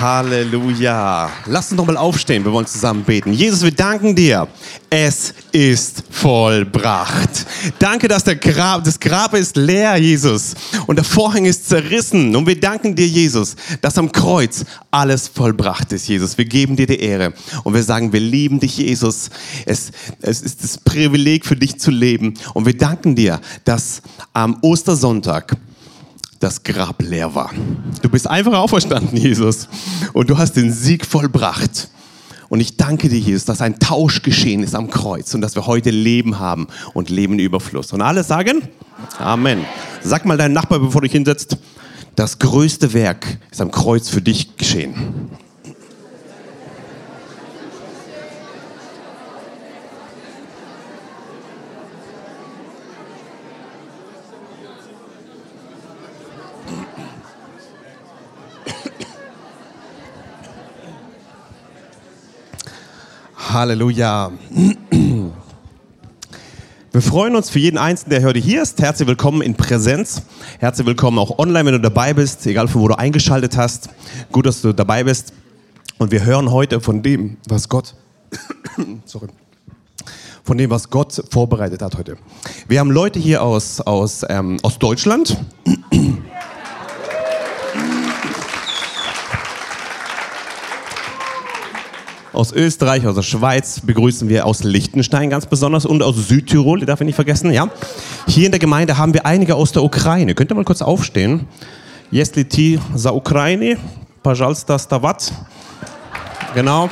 [0.00, 1.28] Halleluja.
[1.46, 3.32] Lass uns noch mal aufstehen, wir wollen zusammen beten.
[3.32, 4.46] Jesus, wir danken dir.
[4.90, 7.46] Es ist vollbracht.
[7.80, 10.54] Danke, dass der Grab, das Grab ist leer, Jesus.
[10.86, 12.36] Und der Vorhang ist zerrissen.
[12.36, 16.38] Und wir danken dir, Jesus, dass am Kreuz alles vollbracht ist, Jesus.
[16.38, 17.32] Wir geben dir die Ehre.
[17.64, 19.30] Und wir sagen, wir lieben dich, Jesus.
[19.66, 19.90] Es,
[20.20, 22.34] es ist das Privileg für dich zu leben.
[22.54, 24.02] Und wir danken dir, dass
[24.32, 25.56] am Ostersonntag
[26.40, 27.50] das Grab leer war.
[28.02, 29.68] Du bist einfach auferstanden, Jesus.
[30.12, 31.88] Und du hast den Sieg vollbracht.
[32.48, 35.66] Und ich danke dir, Jesus, dass ein Tausch geschehen ist am Kreuz und dass wir
[35.66, 37.92] heute Leben haben und Leben Überfluss.
[37.92, 38.62] Und alle sagen
[39.18, 39.64] Amen.
[40.02, 41.56] Sag mal deinen Nachbar, bevor du dich hinsetzt,
[42.16, 45.30] das größte Werk ist am Kreuz für dich geschehen.
[63.50, 64.30] Halleluja.
[66.90, 68.78] Wir freuen uns für jeden Einzelnen, der heute hier ist.
[68.78, 70.20] Herzlich willkommen in Präsenz.
[70.58, 73.88] Herzlich willkommen auch online, wenn du dabei bist, egal von wo du eingeschaltet hast.
[74.32, 75.32] Gut, dass du dabei bist.
[75.96, 77.94] Und wir hören heute von dem, was Gott,
[79.06, 79.28] sorry,
[80.44, 82.18] von dem, was Gott vorbereitet hat heute.
[82.68, 85.38] Wir haben Leute hier aus, aus, ähm, aus Deutschland.
[92.37, 96.85] aus Österreich, aus der Schweiz begrüßen wir aus Liechtenstein ganz besonders und aus Südtirol, die
[96.85, 97.69] darf ich nicht vergessen, ja.
[98.27, 100.33] Hier in der Gemeinde haben wir einige aus der Ukraine.
[100.33, 101.47] Könnt ihr mal kurz aufstehen?
[102.11, 103.77] Jestli ti za Ukraine,
[104.21, 105.31] пожалуйста, stavat.
[106.53, 106.89] Genau,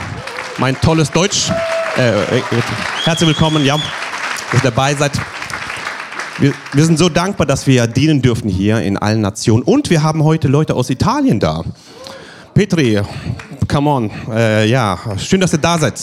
[0.58, 1.52] mein tolles Deutsch.
[1.98, 2.42] Äh, äh,
[3.04, 3.78] herzlich willkommen, ja,
[4.52, 5.12] dass ihr dabei seid.
[6.40, 9.62] Wir, wir, sind so dankbar, dass wir dienen dürfen hier in allen Nationen.
[9.62, 11.64] Und wir haben heute Leute aus Italien da.
[12.56, 13.02] Petri,
[13.69, 14.11] come on.
[14.31, 15.95] Äh, ja, schön, dass ihr da seid.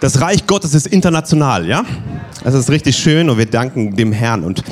[0.00, 1.84] Das Reich Gottes ist international, ja?
[2.42, 4.44] Das ist richtig schön und wir danken dem Herrn.
[4.44, 4.62] Und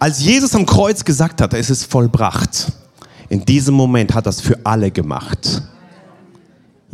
[0.00, 2.72] als Jesus am Kreuz gesagt hat, es ist vollbracht,
[3.28, 5.62] in diesem Moment hat er es für alle gemacht.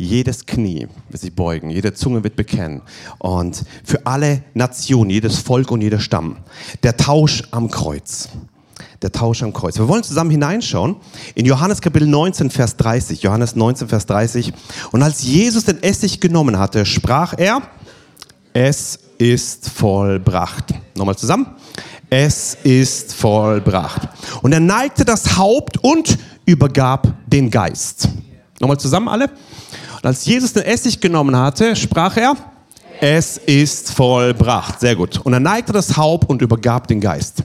[0.01, 2.81] Jedes Knie wird sich beugen, jede Zunge wird bekennen.
[3.19, 6.37] Und für alle Nationen, jedes Volk und jeder Stamm.
[6.81, 8.29] Der Tausch am Kreuz.
[9.03, 9.77] Der Tausch am Kreuz.
[9.77, 10.95] Wir wollen zusammen hineinschauen
[11.35, 13.21] in Johannes Kapitel 19, Vers 30.
[13.21, 14.53] Johannes 19, Vers 30.
[14.91, 17.61] Und als Jesus den Essig genommen hatte, sprach er,
[18.53, 20.73] es ist vollbracht.
[20.95, 21.45] Nochmal zusammen.
[22.09, 24.09] Es ist vollbracht.
[24.41, 26.17] Und er neigte das Haupt und
[26.47, 28.09] übergab den Geist.
[28.59, 29.29] Nochmal zusammen alle.
[30.01, 32.35] Und als Jesus den Essig genommen hatte, sprach er,
[32.99, 34.79] es ist vollbracht.
[34.79, 35.19] Sehr gut.
[35.19, 37.43] Und er neigte das Haupt und übergab den Geist.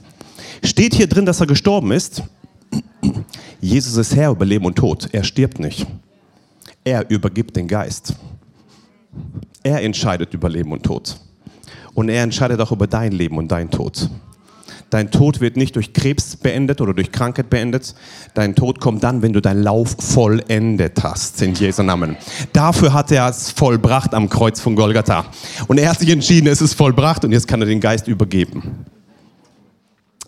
[0.63, 2.23] Steht hier drin, dass er gestorben ist?
[3.61, 5.09] Jesus ist Herr über Leben und Tod.
[5.11, 5.85] Er stirbt nicht.
[6.83, 8.15] Er übergibt den Geist.
[9.63, 11.17] Er entscheidet über Leben und Tod.
[11.93, 14.09] Und er entscheidet auch über dein Leben und dein Tod.
[14.89, 17.93] Dein Tod wird nicht durch Krebs beendet oder durch Krankheit beendet.
[18.33, 22.15] Dein Tod kommt dann, wenn du deinen Lauf vollendet hast, in Jesu Namen.
[22.53, 25.25] Dafür hat er es vollbracht am Kreuz von Golgatha.
[25.67, 28.85] Und er hat sich entschieden, es ist vollbracht und jetzt kann er den Geist übergeben.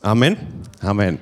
[0.02, 0.38] Amen.
[0.82, 1.20] Amen.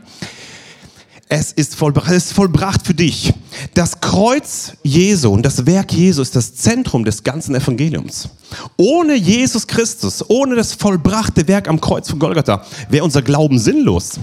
[1.30, 3.34] Es ist vollbracht, es ist vollbracht für dich.
[3.73, 8.29] Das Kreuz Jesu und das Werk Jesu ist das Zentrum des ganzen Evangeliums.
[8.78, 14.19] Ohne Jesus Christus, ohne das vollbrachte Werk am Kreuz von Golgatha, wäre unser Glauben sinnlos.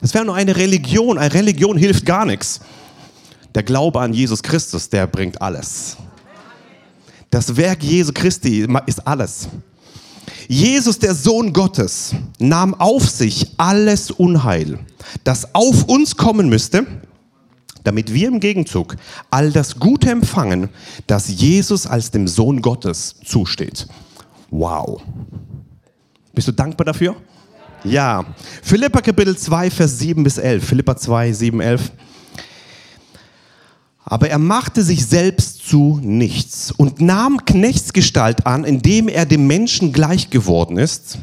[0.00, 1.18] Es wäre nur eine Religion.
[1.18, 2.60] Eine Religion hilft gar nichts.
[3.54, 5.96] Der Glaube an Jesus Christus, der bringt alles.
[7.30, 9.48] Das Werk Jesu Christi ist alles.
[10.48, 14.78] Jesus, der Sohn Gottes, nahm auf sich alles Unheil,
[15.24, 16.86] das auf uns kommen müsste,
[17.86, 18.96] damit wir im Gegenzug
[19.30, 20.70] all das Gute empfangen,
[21.06, 23.86] das Jesus als dem Sohn Gottes zusteht.
[24.50, 25.00] Wow.
[26.34, 27.14] Bist du dankbar dafür?
[27.84, 28.24] Ja.
[28.62, 30.64] Philippa Kapitel 2, Vers 7 bis 11.
[30.64, 31.92] Philippa 2, 7, 11.
[34.04, 39.92] Aber er machte sich selbst zu nichts und nahm Knechtsgestalt an, indem er dem Menschen
[39.92, 41.18] gleich geworden ist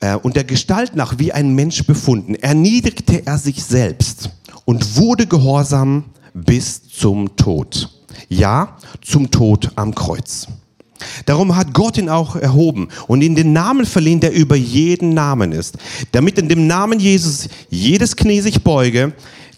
[0.00, 2.34] äh, und der Gestalt nach wie ein Mensch befunden.
[2.34, 4.30] Erniedrigte er sich selbst
[4.66, 6.04] und wurde gehorsam
[6.34, 7.88] bis zum Tod.
[8.28, 10.46] Ja, zum Tod am Kreuz.
[11.24, 15.52] Darum hat Gott ihn auch erhoben und ihm den Namen verliehen, der über jeden Namen
[15.52, 15.76] ist,
[16.12, 19.12] damit in dem Namen Jesus jedes Knie sich beuge,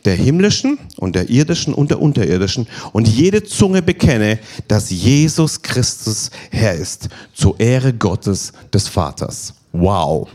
[0.05, 6.31] der himmlischen und der irdischen und der unterirdischen und jede Zunge bekenne, dass Jesus Christus
[6.51, 9.55] Herr ist, zur Ehre Gottes des Vaters.
[9.73, 10.29] Wow.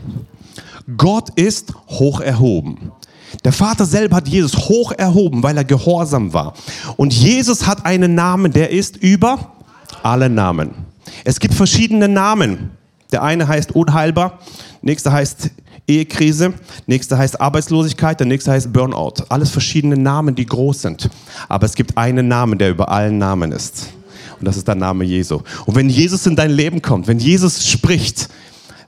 [0.96, 2.92] Gott ist hoch erhoben.
[3.42, 6.54] Der Vater selber hat Jesus hoch erhoben, weil er gehorsam war.
[6.96, 9.52] Und Jesus hat einen Namen, der ist über
[10.02, 10.70] alle Namen.
[11.24, 12.70] Es gibt verschiedene Namen.
[13.12, 14.40] Der eine heißt unheilbar,
[14.82, 15.50] nächster heißt
[15.86, 16.54] Ehekrise,
[16.86, 19.24] nächster heißt Arbeitslosigkeit, der nächste heißt Burnout.
[19.28, 21.10] Alles verschiedene Namen, die groß sind.
[21.48, 23.88] Aber es gibt einen Namen, der über allen Namen ist.
[24.40, 25.42] Und das ist der Name Jesu.
[25.66, 28.28] Und wenn Jesus in dein Leben kommt, wenn Jesus spricht,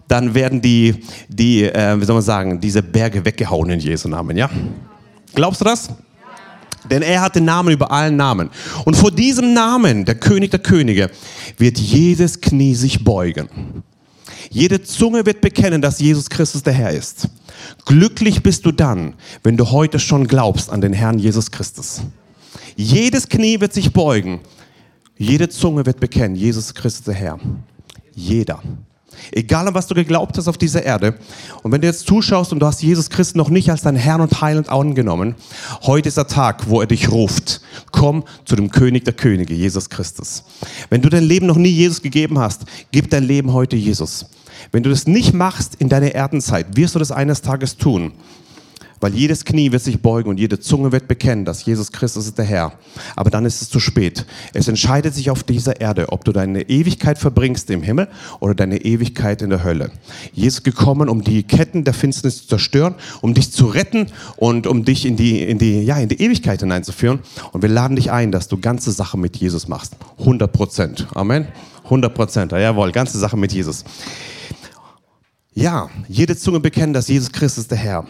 [0.09, 4.37] dann werden die, die äh, wie soll man sagen, diese Berge weggehauen in Jesu Namen,
[4.37, 4.51] ja?
[5.35, 5.91] Glaubst du das?
[6.91, 8.51] Denn er hat den Namen über allen Namen.
[8.85, 11.11] Und vor diesem Namen, der König der Könige,
[11.59, 13.49] wird jedes Knie sich beugen.
[14.51, 17.29] Jede Zunge wird bekennen, dass Jesus Christus der Herr ist.
[17.85, 22.03] Glücklich bist du dann, wenn du heute schon glaubst an den Herrn Jesus Christus.
[22.77, 24.41] Jedes Knie wird sich beugen.
[25.19, 27.39] Jede Zunge wird bekennen, Jesus Christus der Herr.
[28.15, 28.63] Jeder.
[29.33, 31.15] Egal an was du geglaubt hast auf dieser Erde.
[31.63, 34.21] Und wenn du jetzt zuschaust und du hast Jesus Christus noch nicht als dein Herrn
[34.21, 35.35] und Heiland angenommen,
[35.83, 37.61] heute ist der Tag, wo er dich ruft.
[37.93, 40.45] Komm zu dem König der Könige, Jesus Christus.
[40.91, 44.27] Wenn du dein Leben noch nie Jesus gegeben hast, gib dein Leben heute Jesus.
[44.73, 48.13] Wenn du das nicht machst in deiner Erdenzeit, wirst du das eines Tages tun.
[49.01, 52.39] Weil jedes Knie wird sich beugen und jede Zunge wird bekennen, dass Jesus Christus ist
[52.39, 52.73] der Herr.
[53.15, 54.27] Aber dann ist es zu spät.
[54.55, 58.09] Es entscheidet sich auf dieser Erde, ob du deine Ewigkeit verbringst im Himmel
[58.41, 59.91] oder deine Ewigkeit in der Hölle.
[60.33, 64.07] Jesus ist gekommen, um die Ketten der Finsternis zu zerstören, um dich zu retten
[64.37, 67.21] und um dich in die, in die, ja, in die Ewigkeit hineinzuführen.
[67.53, 69.97] Und wir laden dich ein, dass du ganze Sache mit Jesus machst.
[70.21, 71.07] 100 Prozent.
[71.15, 71.49] Amen.
[71.85, 72.53] 100 Prozent.
[72.53, 73.85] Jawohl, ganze Sache mit Jesus.
[75.59, 78.07] Ja, jede Zunge bekennen, dass Jesus Christus der Herr.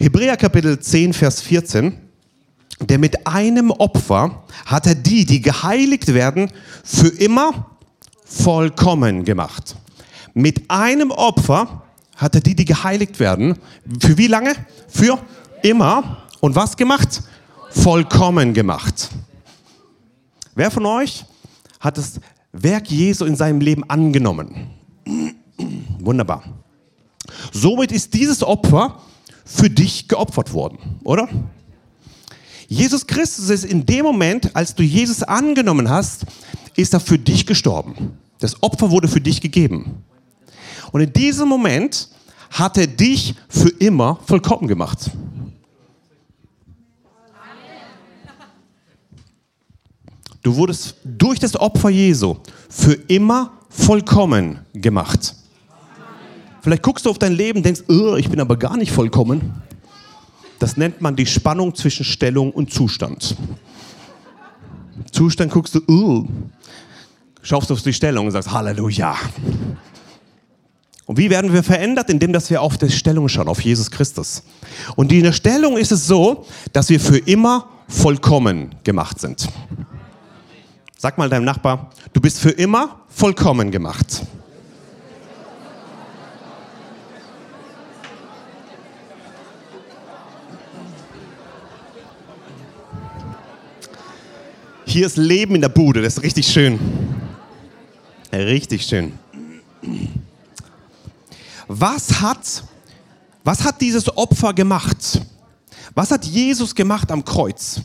[0.00, 1.92] Hebräer Kapitel 10, Vers 14.
[2.80, 6.50] Der mit einem Opfer hat er die, die geheiligt werden,
[6.82, 7.76] für immer
[8.24, 9.76] vollkommen gemacht.
[10.32, 11.82] Mit einem Opfer
[12.16, 13.58] hat er die, die geheiligt werden,
[14.00, 14.54] für wie lange?
[14.88, 15.18] Für
[15.62, 16.22] immer.
[16.40, 17.22] Und was gemacht?
[17.72, 19.10] Vollkommen gemacht.
[20.54, 21.26] Wer von euch
[21.78, 22.20] hat das
[22.52, 24.70] Werk Jesu in seinem Leben angenommen?
[25.98, 26.42] Wunderbar.
[27.52, 29.00] Somit ist dieses Opfer
[29.44, 31.28] für dich geopfert worden, oder?
[32.68, 36.26] Jesus Christus ist in dem Moment, als du Jesus angenommen hast,
[36.74, 38.18] ist er für dich gestorben.
[38.40, 40.02] Das Opfer wurde für dich gegeben.
[40.92, 42.08] Und in diesem Moment
[42.50, 45.10] hat er dich für immer vollkommen gemacht.
[50.42, 52.36] Du wurdest durch das Opfer Jesu
[52.68, 55.34] für immer vollkommen gemacht.
[56.66, 57.82] Vielleicht guckst du auf dein Leben denkst,
[58.18, 59.62] ich bin aber gar nicht vollkommen.
[60.58, 63.36] Das nennt man die Spannung zwischen Stellung und Zustand.
[65.12, 66.28] Zustand guckst du,
[67.40, 69.14] schaust auf die Stellung und sagst Halleluja.
[71.04, 72.10] Und wie werden wir verändert?
[72.10, 74.42] Indem dass wir auf die Stellung schauen, auf Jesus Christus.
[74.96, 79.48] Und in der Stellung ist es so, dass wir für immer vollkommen gemacht sind.
[80.98, 84.26] Sag mal deinem Nachbar, du bist für immer vollkommen gemacht.
[94.96, 96.78] Hier ist Leben in der Bude, das ist richtig schön.
[98.32, 99.12] Richtig schön.
[101.68, 102.64] Was hat,
[103.44, 105.20] was hat dieses Opfer gemacht?
[105.94, 107.82] Was hat Jesus gemacht am Kreuz?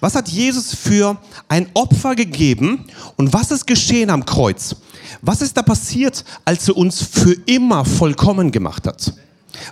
[0.00, 2.86] Was hat Jesus für ein Opfer gegeben
[3.18, 4.74] und was ist geschehen am Kreuz?
[5.20, 9.12] Was ist da passiert, als er uns für immer vollkommen gemacht hat?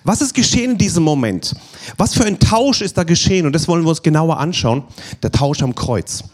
[0.04, 1.54] Was ist geschehen in diesem Moment?
[1.96, 3.46] Was für ein Tausch ist da geschehen?
[3.46, 4.84] Und das wollen wir uns genauer anschauen.
[5.22, 6.24] Der Tausch am Kreuz.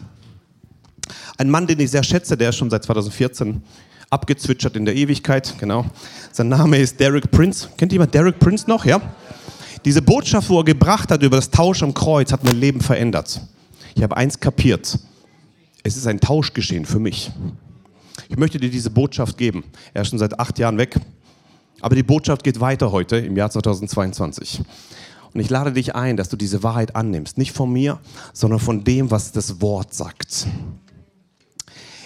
[1.37, 3.63] Ein Mann, den ich sehr schätze, der ist schon seit 2014
[4.11, 5.85] abgezwitschert in der Ewigkeit, genau.
[6.31, 7.69] Sein Name ist Derek Prince.
[7.77, 8.85] Kennt jemand Derek Prince noch?
[8.85, 9.01] Ja?
[9.85, 13.41] Diese Botschaft, wo er gebracht hat über das Tausch am Kreuz, hat mein Leben verändert.
[13.97, 14.99] Ich habe eins kapiert.
[15.83, 17.33] Es ist ein Tausch geschehen für mich.
[18.29, 19.65] Ich möchte dir diese Botschaft geben.
[19.93, 20.97] Er ist schon seit acht Jahren weg.
[21.81, 24.63] Aber die Botschaft geht weiter heute im Jahr 2022.
[25.35, 27.37] Und ich lade dich ein, dass du diese Wahrheit annimmst.
[27.37, 27.99] Nicht von mir,
[28.33, 30.47] sondern von dem, was das Wort sagt.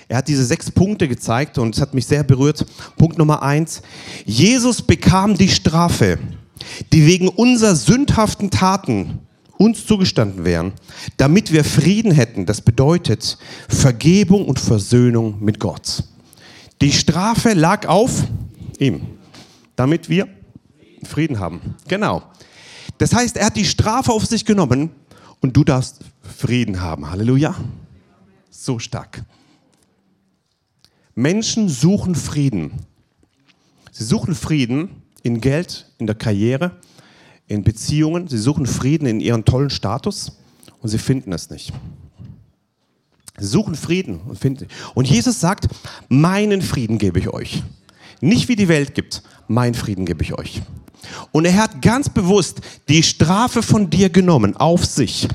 [0.09, 2.65] Er hat diese sechs Punkte gezeigt und es hat mich sehr berührt.
[2.97, 3.83] Punkt Nummer eins.
[4.25, 6.19] Jesus bekam die Strafe,
[6.93, 9.21] die wegen unserer sündhaften Taten
[9.59, 10.73] uns zugestanden wären,
[11.19, 12.47] damit wir Frieden hätten.
[12.47, 13.37] Das bedeutet
[13.69, 16.05] Vergebung und Versöhnung mit Gott.
[16.81, 18.25] Die Strafe lag auf
[18.79, 19.03] ihm,
[19.77, 20.29] damit wir
[21.03, 21.75] Frieden haben.
[21.87, 22.23] Genau.
[22.99, 24.91] Das heißt, er hat die Strafe auf sich genommen
[25.41, 27.11] und du darfst Frieden haben.
[27.11, 27.55] Halleluja.
[28.51, 29.23] So stark.
[31.19, 32.71] Menschen suchen Frieden.
[33.91, 36.77] Sie suchen Frieden, in Geld, in der Karriere,
[37.49, 38.29] in Beziehungen.
[38.29, 40.39] Sie suchen Frieden in ihren tollen Status
[40.81, 41.73] und sie finden es nicht.
[43.37, 44.69] Sie suchen Frieden und finden.
[44.95, 45.67] Und Jesus sagt,
[46.09, 47.65] meinen Frieden gebe ich euch.
[48.21, 50.63] Nicht wie die Welt gibt, mein Frieden gebe ich euch.
[51.33, 55.27] Und er hat ganz bewusst die Strafe von dir genommen auf sich.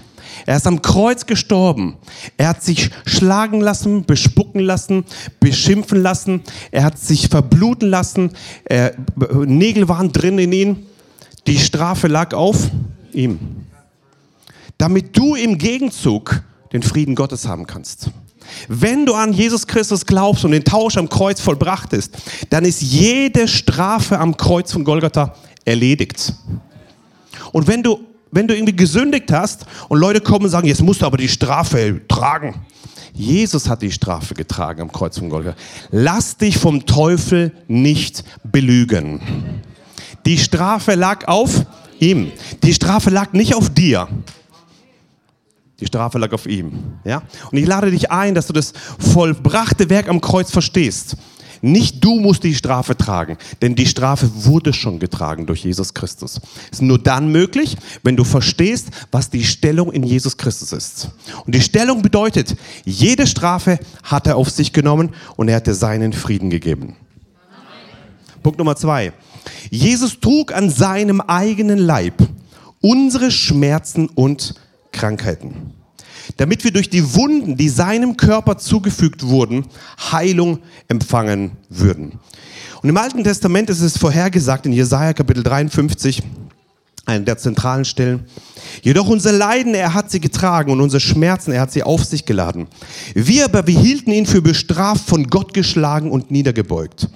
[0.45, 1.95] Er ist am Kreuz gestorben.
[2.37, 5.05] Er hat sich schlagen lassen, bespucken lassen,
[5.39, 6.41] beschimpfen lassen.
[6.71, 8.31] Er hat sich verbluten lassen.
[8.65, 8.93] Er,
[9.45, 10.85] Nägel waren drin in ihn.
[11.47, 12.69] Die Strafe lag auf
[13.11, 13.39] ihm.
[14.77, 18.09] Damit du im Gegenzug den Frieden Gottes haben kannst.
[18.67, 22.15] Wenn du an Jesus Christus glaubst und den Tausch am Kreuz vollbracht ist,
[22.49, 25.35] dann ist jede Strafe am Kreuz von Golgatha
[25.65, 26.33] erledigt.
[27.51, 27.99] Und wenn du,
[28.33, 31.27] wenn du irgendwie gesündigt hast und Leute kommen und sagen, jetzt musst du aber die
[31.27, 32.55] Strafe tragen.
[33.13, 35.55] Jesus hat die Strafe getragen am Kreuz von Golgatha.
[35.91, 39.21] Lass dich vom Teufel nicht belügen.
[40.25, 41.65] Die Strafe lag auf
[41.99, 42.31] ihm.
[42.63, 44.07] Die Strafe lag nicht auf dir.
[45.79, 46.71] Die Strafe lag auf ihm.
[47.03, 47.23] Ja?
[47.51, 51.17] Und ich lade dich ein, dass du das vollbrachte Werk am Kreuz verstehst.
[51.65, 56.41] Nicht du musst die Strafe tragen, denn die Strafe wurde schon getragen durch Jesus Christus.
[56.69, 61.11] Ist nur dann möglich, wenn du verstehst, was die Stellung in Jesus Christus ist.
[61.45, 65.73] Und die Stellung bedeutet, jede Strafe hat er auf sich genommen und er hat dir
[65.73, 66.97] seinen Frieden gegeben.
[68.43, 69.13] Punkt Nummer zwei.
[69.69, 72.27] Jesus trug an seinem eigenen Leib
[72.81, 74.55] unsere Schmerzen und
[74.91, 75.71] Krankheiten,
[76.37, 79.65] damit wir durch die Wunden, die seinem Körper zugefügt wurden,
[80.11, 82.19] Heilung empfangen würden.
[82.81, 86.21] Und im Alten Testament ist es vorhergesagt in Jesaja Kapitel 53,
[87.05, 88.25] eine der zentralen Stellen.
[88.81, 92.25] Jedoch unser Leiden, er hat sie getragen und unsere Schmerzen, er hat sie auf sich
[92.25, 92.67] geladen.
[93.13, 97.09] Wir aber, wir hielten ihn für bestraft, von Gott geschlagen und niedergebeugt.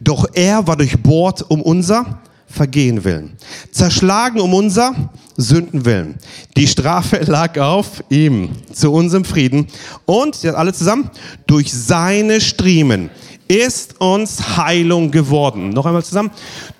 [0.00, 2.20] Doch er war durchbohrt um unser
[2.54, 3.36] Vergehen willen,
[3.72, 4.94] zerschlagen um unser
[5.36, 6.14] Sünden willen.
[6.56, 9.66] Die Strafe lag auf ihm zu unserem Frieden
[10.06, 11.10] und, jetzt alle zusammen,
[11.46, 13.10] durch seine Striemen
[13.48, 15.70] ist uns Heilung geworden.
[15.70, 16.30] Noch einmal zusammen.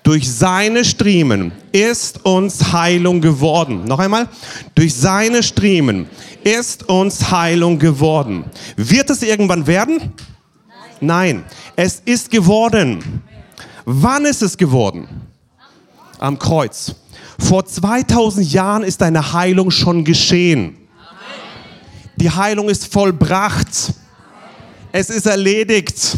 [0.03, 3.83] Durch seine Striemen ist uns Heilung geworden.
[3.85, 4.27] Noch einmal.
[4.73, 6.07] Durch seine Striemen
[6.43, 8.45] ist uns Heilung geworden.
[8.77, 10.13] Wird es irgendwann werden?
[10.99, 11.37] Nein.
[11.37, 11.43] Nein.
[11.75, 13.21] Es ist geworden.
[13.85, 15.07] Wann ist es geworden?
[16.25, 16.95] Am Kreuz.
[17.37, 20.75] Vor 2000 Jahren ist deine Heilung schon geschehen.
[22.15, 23.93] Die Heilung ist vollbracht.
[24.91, 26.17] Es ist erledigt.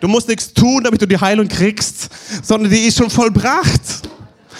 [0.00, 2.08] Du musst nichts tun, damit du die Heilung kriegst,
[2.42, 4.08] sondern die ist schon vollbracht.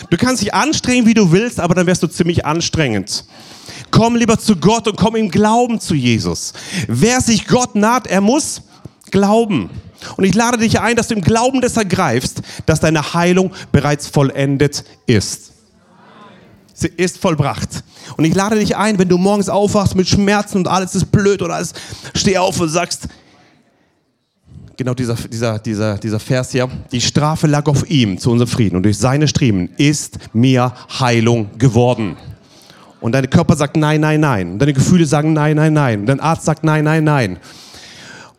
[0.08, 3.24] Du kannst dich anstrengen, wie du willst, aber dann wärst du ziemlich anstrengend.
[3.90, 6.52] Komm lieber zu Gott und komm im Glauben zu Jesus.
[6.86, 8.62] Wer sich Gott naht, er muss
[9.10, 9.70] glauben.
[10.16, 14.06] Und ich lade dich ein, dass du im Glauben das ergreifst, dass deine Heilung bereits
[14.06, 15.52] vollendet ist.
[16.72, 17.84] Sie ist vollbracht.
[18.16, 21.40] Und ich lade dich ein, wenn du morgens aufwachst mit Schmerzen und alles ist blöd
[21.40, 21.72] oder alles,
[22.14, 23.08] steh auf und sagst,
[24.76, 28.76] genau dieser, dieser, dieser, dieser Vers hier, die Strafe lag auf ihm zu unserem Frieden
[28.76, 32.16] und durch seine Striemen ist mir Heilung geworden.
[33.00, 34.58] Und dein Körper sagt nein, nein, nein.
[34.58, 36.06] Deine Gefühle sagen nein, nein, nein.
[36.06, 37.38] Dein Arzt sagt nein, nein, nein.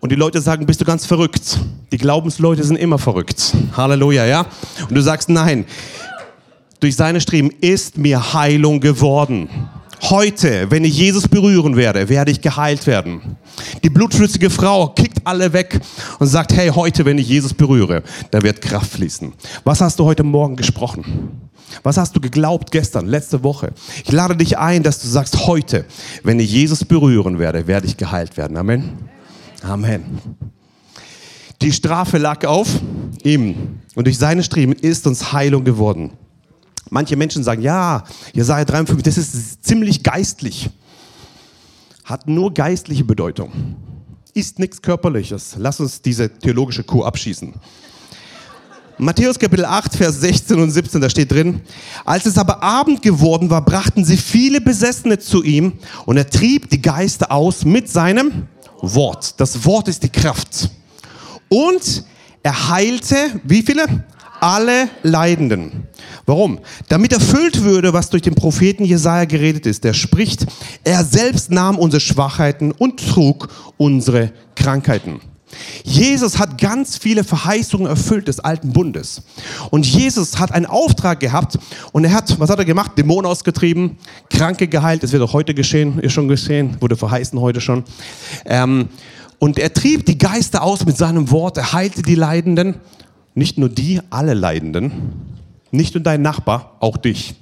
[0.05, 1.59] Und die Leute sagen, bist du ganz verrückt.
[1.91, 3.55] Die Glaubensleute sind immer verrückt.
[3.75, 4.45] Halleluja, ja?
[4.87, 5.65] Und du sagst nein.
[6.79, 9.49] Durch seine Striemen ist mir Heilung geworden.
[10.03, 13.35] Heute, wenn ich Jesus berühren werde, werde ich geheilt werden.
[13.83, 15.79] Die blutflüssige Frau kickt alle weg
[16.19, 19.33] und sagt, hey, heute, wenn ich Jesus berühre, da wird Kraft fließen.
[19.63, 21.31] Was hast du heute Morgen gesprochen?
[21.81, 23.71] Was hast du geglaubt gestern, letzte Woche?
[24.03, 25.85] Ich lade dich ein, dass du sagst, heute,
[26.21, 28.55] wenn ich Jesus berühren werde, werde ich geheilt werden.
[28.55, 29.14] Amen.
[29.67, 30.19] Amen.
[31.61, 32.67] Die Strafe lag auf
[33.23, 36.11] ihm und durch seine Striemen ist uns Heilung geworden.
[36.91, 38.03] Manche Menschen sagen, ja,
[38.33, 40.69] Jesaja 53, das ist ziemlich geistlich.
[42.03, 43.51] Hat nur geistliche Bedeutung.
[44.35, 45.55] Ist nichts Körperliches.
[45.57, 47.55] Lass uns diese theologische Kuh abschießen.
[48.99, 51.61] Matthäus Kapitel 8, Vers 16 und 17, da steht drin,
[52.05, 55.73] als es aber Abend geworden war, brachten sie viele Besessene zu ihm
[56.05, 58.47] und er trieb die Geister aus mit seinem
[58.93, 59.39] Wort.
[59.39, 60.69] Das Wort ist die Kraft.
[61.49, 62.03] Und
[62.43, 63.85] er heilte, wie viele?
[64.45, 65.87] alle Leidenden.
[66.25, 66.59] Warum?
[66.89, 69.83] Damit erfüllt würde, was durch den Propheten Jesaja geredet ist.
[69.83, 70.45] Der spricht,
[70.83, 75.19] er selbst nahm unsere Schwachheiten und trug unsere Krankheiten.
[75.83, 79.23] Jesus hat ganz viele Verheißungen erfüllt des alten Bundes.
[79.71, 81.57] Und Jesus hat einen Auftrag gehabt
[81.91, 82.91] und er hat, was hat er gemacht?
[82.97, 83.97] Dämonen ausgetrieben,
[84.29, 85.03] Kranke geheilt.
[85.03, 87.83] Das wird auch heute geschehen, ist schon geschehen, wurde verheißen heute schon.
[88.45, 88.89] Ähm,
[89.39, 92.75] und er trieb die Geister aus mit seinem Wort, er heilte die Leidenden
[93.33, 94.91] Nicht nur die, alle Leidenden,
[95.71, 97.35] nicht nur dein Nachbar, auch dich.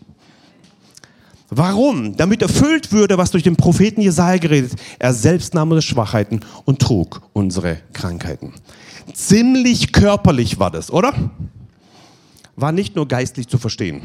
[1.56, 2.18] Warum?
[2.18, 4.74] Damit erfüllt würde, was durch den Propheten Jesaja geredet.
[4.98, 8.54] Er selbst nahm unsere Schwachheiten und trug unsere Krankheiten.
[9.14, 11.14] Ziemlich körperlich war das, oder?
[12.56, 14.02] War nicht nur geistlich zu verstehen.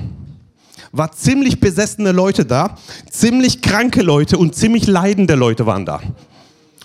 [0.93, 2.76] War ziemlich besessene Leute da,
[3.11, 6.02] ziemlich kranke Leute und ziemlich leidende Leute waren da.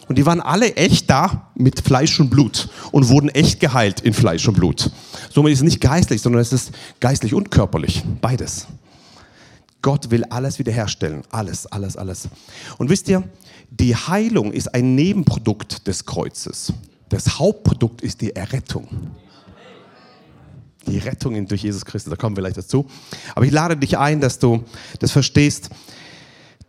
[0.07, 4.13] Und die waren alle echt da mit Fleisch und Blut und wurden echt geheilt in
[4.13, 4.91] Fleisch und Blut.
[5.29, 8.03] Somit ist es nicht geistlich, sondern es ist geistlich und körperlich.
[8.21, 8.67] Beides.
[9.83, 11.21] Gott will alles wiederherstellen.
[11.29, 12.29] Alles, alles, alles.
[12.79, 13.23] Und wisst ihr,
[13.69, 16.73] die Heilung ist ein Nebenprodukt des Kreuzes.
[17.09, 18.87] Das Hauptprodukt ist die Errettung.
[20.87, 22.87] Die Rettung durch Jesus Christus, da kommen wir gleich dazu.
[23.35, 24.63] Aber ich lade dich ein, dass du
[24.99, 25.69] das verstehst,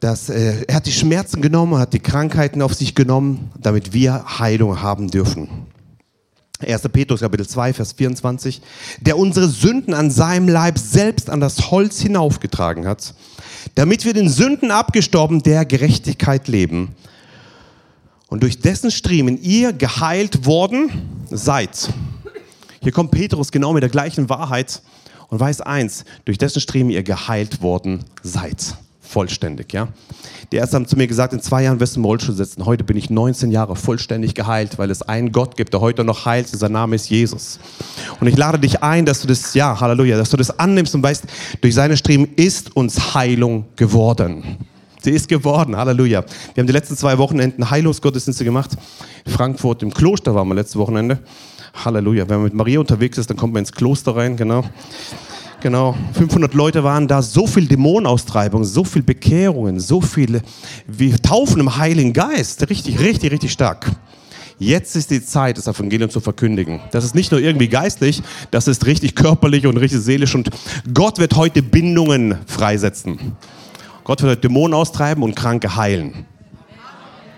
[0.01, 4.39] dass äh, er hat die Schmerzen genommen, hat die Krankheiten auf sich genommen, damit wir
[4.39, 5.67] Heilung haben dürfen.
[6.65, 6.83] 1.
[6.93, 8.61] Petrus Kapitel 2, Vers 24,
[9.01, 13.15] der unsere Sünden an seinem Leib selbst an das Holz hinaufgetragen hat,
[13.75, 16.95] damit wir den Sünden abgestorben der Gerechtigkeit leben
[18.29, 20.91] und durch dessen Striemen ihr geheilt worden
[21.31, 21.89] seid.
[22.81, 24.83] Hier kommt Petrus genau mit der gleichen Wahrheit
[25.29, 28.77] und weiß eins, durch dessen Striemen ihr geheilt worden seid
[29.15, 29.73] vollständig.
[29.73, 29.89] Ja?
[30.51, 32.67] Die Ärzte haben zu mir gesagt, in zwei Jahren wirst du im Rollstuhl sitzen.
[32.67, 36.27] Heute bin ich 19 Jahre vollständig geheilt, weil es einen Gott gibt, der heute noch
[36.27, 36.49] heilt.
[36.49, 37.61] Sein Name ist Jesus.
[38.21, 41.05] Und ich lade dich ein, dass du das, ja, Halleluja, dass du das annimmst und
[41.05, 41.25] weißt,
[41.61, 44.59] durch seine Striemen ist uns Heilung geworden.
[45.01, 46.25] Sie ist geworden, Halleluja.
[46.55, 48.73] Wir haben die letzten zwei Wochenenden Heilungsgottesdienste gemacht.
[49.25, 51.21] In Frankfurt im Kloster waren wir letztes Wochenende.
[51.85, 52.29] Halleluja.
[52.29, 54.65] Wenn man mit Maria unterwegs ist, dann kommt man ins Kloster rein, genau.
[55.65, 60.43] Genau, 500 Leute waren da, so viel Dämonenaustreibung, so viel Bekehrungen, so viele
[60.87, 62.69] wie Taufen im Heiligen Geist.
[62.69, 63.91] Richtig, richtig, richtig stark.
[64.59, 66.81] Jetzt ist die Zeit, das Evangelium zu verkündigen.
[66.91, 70.35] Das ist nicht nur irgendwie geistlich, das ist richtig körperlich und richtig seelisch.
[70.35, 70.51] Und
[70.93, 73.35] Gott wird heute Bindungen freisetzen.
[74.05, 76.27] Gott wird heute Dämonen austreiben und Kranke heilen.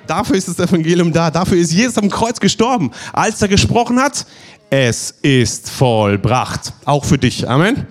[0.09, 1.31] Dafür ist das Evangelium da.
[1.31, 2.91] Dafür ist Jesus am Kreuz gestorben.
[3.13, 4.27] Als er gesprochen hat,
[4.69, 6.73] es ist vollbracht.
[6.85, 7.49] Auch für dich.
[7.49, 7.87] Amen.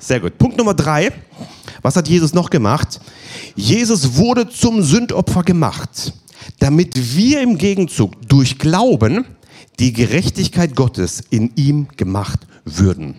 [0.00, 0.38] Sehr gut.
[0.38, 1.12] Punkt Nummer drei.
[1.82, 3.00] Was hat Jesus noch gemacht?
[3.56, 6.12] Jesus wurde zum Sündopfer gemacht,
[6.60, 9.24] damit wir im Gegenzug durch Glauben
[9.80, 13.16] die Gerechtigkeit Gottes in ihm gemacht würden.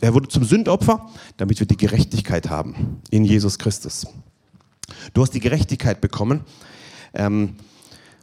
[0.00, 4.06] er wurde zum Sündopfer, damit wir die Gerechtigkeit haben in Jesus Christus.
[5.14, 6.40] Du hast die Gerechtigkeit bekommen.
[7.14, 7.56] Ähm,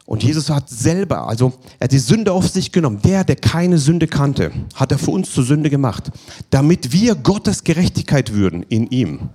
[0.09, 2.99] und Jesus hat selber, also er hat die Sünde auf sich genommen.
[3.03, 6.09] Der, der keine Sünde kannte, hat er für uns zur Sünde gemacht,
[6.49, 9.29] damit wir Gottes Gerechtigkeit würden in ihm.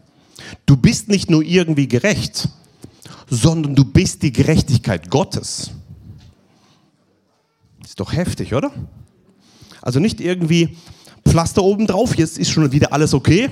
[0.67, 2.49] Du bist nicht nur irgendwie gerecht,
[3.31, 5.71] sondern du bist die Gerechtigkeit Gottes.
[7.85, 8.73] Ist doch heftig, oder?
[9.81, 10.77] Also nicht irgendwie
[11.25, 13.49] Pflaster oben drauf, jetzt ist schon wieder alles okay.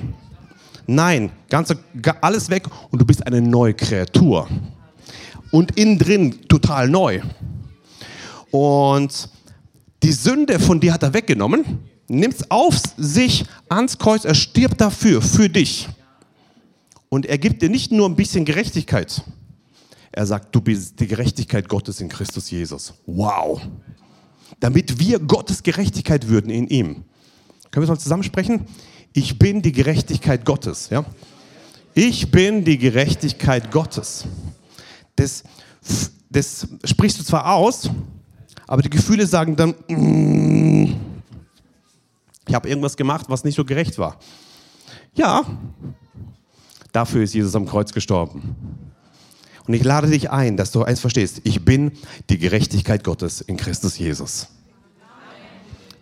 [0.89, 1.73] Nein, ganz,
[2.21, 4.49] alles weg und du bist eine neue Kreatur
[5.53, 7.21] und innen drin total neu.
[8.51, 9.29] Und
[10.03, 14.81] die Sünde von dir hat er weggenommen, nimmt es auf sich ans Kreuz, er stirbt
[14.81, 15.89] dafür, für dich.
[17.09, 19.23] Und er gibt dir nicht nur ein bisschen Gerechtigkeit.
[20.11, 22.95] Er sagt, du bist die Gerechtigkeit Gottes in Christus Jesus.
[23.07, 23.61] Wow.
[24.61, 27.05] Damit wir Gottes Gerechtigkeit würden in ihm.
[27.71, 28.67] Können wir es mal zusammen sprechen?
[29.13, 30.89] Ich bin die Gerechtigkeit Gottes.
[30.91, 31.05] Ja?
[31.95, 34.25] Ich bin die Gerechtigkeit Gottes
[35.17, 35.43] das,
[36.31, 37.91] das sprichst du zwar aus,
[38.67, 40.95] aber die Gefühle sagen dann, mm,
[42.49, 44.19] ich habe irgendwas gemacht, was nicht so gerecht war.
[45.15, 45.45] Ja,
[46.93, 48.57] dafür ist Jesus am Kreuz gestorben.
[49.67, 51.41] Und ich lade dich ein, dass du eins verstehst.
[51.45, 51.93] Ich bin
[52.31, 54.49] die Gerechtigkeit Gottes in Christus Jesus.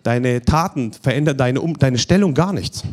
[0.03, 2.83] Deine Taten verändern deine, deine Stellung gar nicht.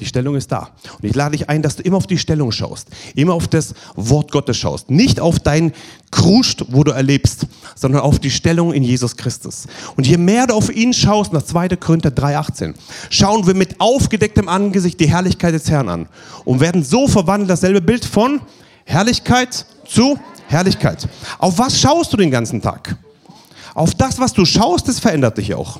[0.00, 0.70] Die Stellung ist da.
[1.00, 3.74] Und ich lade dich ein, dass du immer auf die Stellung schaust, immer auf das
[3.94, 4.90] Wort Gottes schaust.
[4.90, 5.72] Nicht auf dein
[6.10, 9.66] Kruscht, wo du erlebst, sondern auf die Stellung in Jesus Christus.
[9.96, 11.68] Und je mehr du auf ihn schaust, nach 2.
[11.76, 12.74] Korinther 3,18,
[13.10, 16.08] schauen wir mit aufgedecktem Angesicht die Herrlichkeit des Herrn an
[16.44, 18.40] und werden so verwandelt, dasselbe Bild von
[18.84, 21.08] Herrlichkeit zu Herrlichkeit.
[21.38, 22.96] Auf was schaust du den ganzen Tag?
[23.74, 25.78] Auf das, was du schaust, das verändert dich auch.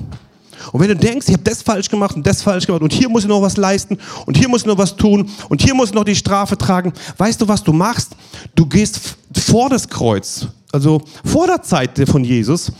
[0.72, 3.08] Und wenn du denkst, ich habe das falsch gemacht und das falsch gemacht und hier
[3.08, 5.90] muss ich noch was leisten und hier muss ich noch was tun und hier muss
[5.90, 8.16] ich noch die Strafe tragen, weißt du, was du machst?
[8.54, 12.72] Du gehst vor das Kreuz, also vor der Zeit von Jesus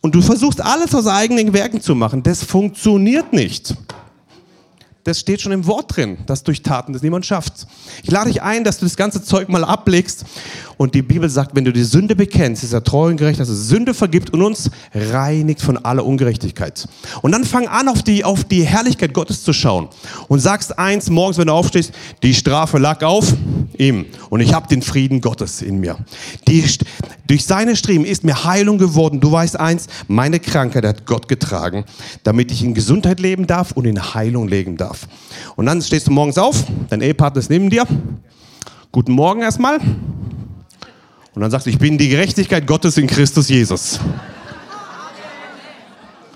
[0.00, 2.22] und du versuchst alles aus eigenen Werken zu machen.
[2.22, 3.74] Das funktioniert nicht.
[5.06, 7.68] Das steht schon im Wort drin, dass durch Taten das niemand schafft.
[8.02, 10.24] Ich lade dich ein, dass du das ganze Zeug mal ablegst.
[10.78, 13.48] Und die Bibel sagt, wenn du die Sünde bekennst, ist er treu und gerecht, dass
[13.48, 16.88] er Sünde vergibt und uns reinigt von aller Ungerechtigkeit.
[17.22, 19.88] Und dann fang an, auf die, auf die Herrlichkeit Gottes zu schauen.
[20.26, 21.92] Und sagst eins morgens, wenn du aufstehst,
[22.24, 23.32] die Strafe lag auf
[23.78, 24.06] ihm.
[24.28, 25.96] Und ich habe den Frieden Gottes in mir.
[26.48, 26.64] Die,
[27.28, 29.20] durch seine Striemen ist mir Heilung geworden.
[29.20, 31.84] Du weißt eins, meine Krankheit hat Gott getragen,
[32.24, 35.08] damit ich in Gesundheit leben darf und in Heilung leben darf darf.
[35.56, 37.86] Und dann stehst du morgens auf, dein Ehepartner ist neben dir.
[38.92, 39.78] Guten Morgen erstmal.
[39.78, 44.00] Und dann sagst du, ich bin die Gerechtigkeit Gottes in Christus Jesus.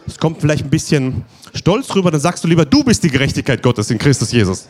[0.06, 3.62] Es kommt vielleicht ein bisschen stolz rüber, dann sagst du lieber, du bist die Gerechtigkeit
[3.62, 4.68] Gottes in Christus Jesus.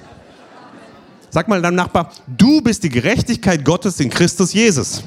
[1.30, 5.02] Sag mal deinem Nachbar, du bist die Gerechtigkeit Gottes in Christus Jesus.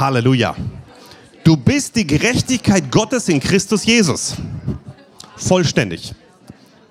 [0.00, 0.56] Halleluja.
[1.44, 4.34] Du bist die Gerechtigkeit Gottes in Christus Jesus.
[5.36, 6.14] Vollständig.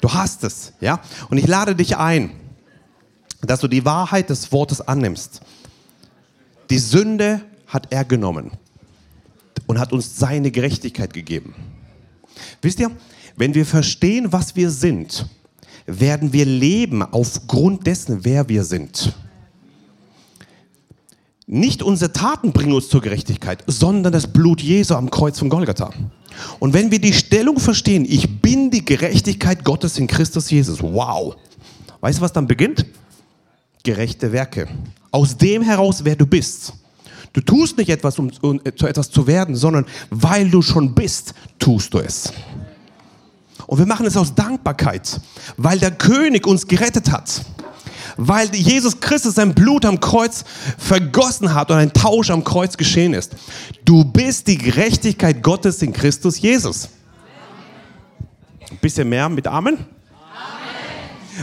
[0.01, 0.99] Du hast es, ja?
[1.29, 2.31] Und ich lade dich ein,
[3.41, 5.41] dass du die Wahrheit des Wortes annimmst.
[6.69, 8.51] Die Sünde hat er genommen
[9.67, 11.55] und hat uns seine Gerechtigkeit gegeben.
[12.61, 12.91] Wisst ihr,
[13.35, 15.25] wenn wir verstehen, was wir sind,
[15.85, 19.13] werden wir leben aufgrund dessen, wer wir sind.
[21.45, 25.91] Nicht unsere Taten bringen uns zur Gerechtigkeit, sondern das Blut Jesu am Kreuz von Golgatha.
[26.59, 31.35] Und wenn wir die Stellung verstehen, ich bin die Gerechtigkeit Gottes in Christus Jesus, wow.
[31.99, 32.85] Weißt du, was dann beginnt?
[33.83, 34.67] Gerechte Werke.
[35.11, 36.73] Aus dem heraus, wer du bist.
[37.33, 41.33] Du tust nicht etwas, um, um zu etwas zu werden, sondern weil du schon bist,
[41.59, 42.31] tust du es.
[43.67, 45.19] Und wir machen es aus Dankbarkeit,
[45.57, 47.43] weil der König uns gerettet hat
[48.17, 50.43] weil Jesus Christus sein Blut am Kreuz
[50.77, 53.35] vergossen hat und ein Tausch am Kreuz geschehen ist.
[53.85, 56.89] Du bist die Gerechtigkeit Gottes in Christus Jesus.
[58.69, 59.77] Ein bisschen mehr mit Amen?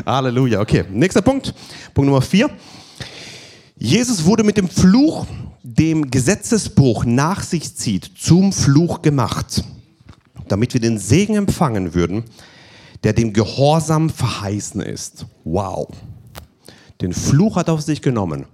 [0.06, 0.60] Halleluja.
[0.60, 1.54] Okay, nächster Punkt.
[1.94, 2.50] Punkt Nummer vier.
[3.76, 5.26] Jesus wurde mit dem Fluch,
[5.62, 9.64] dem Gesetzesbruch nach sich zieht, zum Fluch gemacht,
[10.48, 12.24] damit wir den Segen empfangen würden,
[13.02, 15.26] der dem Gehorsam verheißen ist.
[15.44, 15.88] Wow.
[17.00, 18.46] Den Fluch hat auf sich genommen,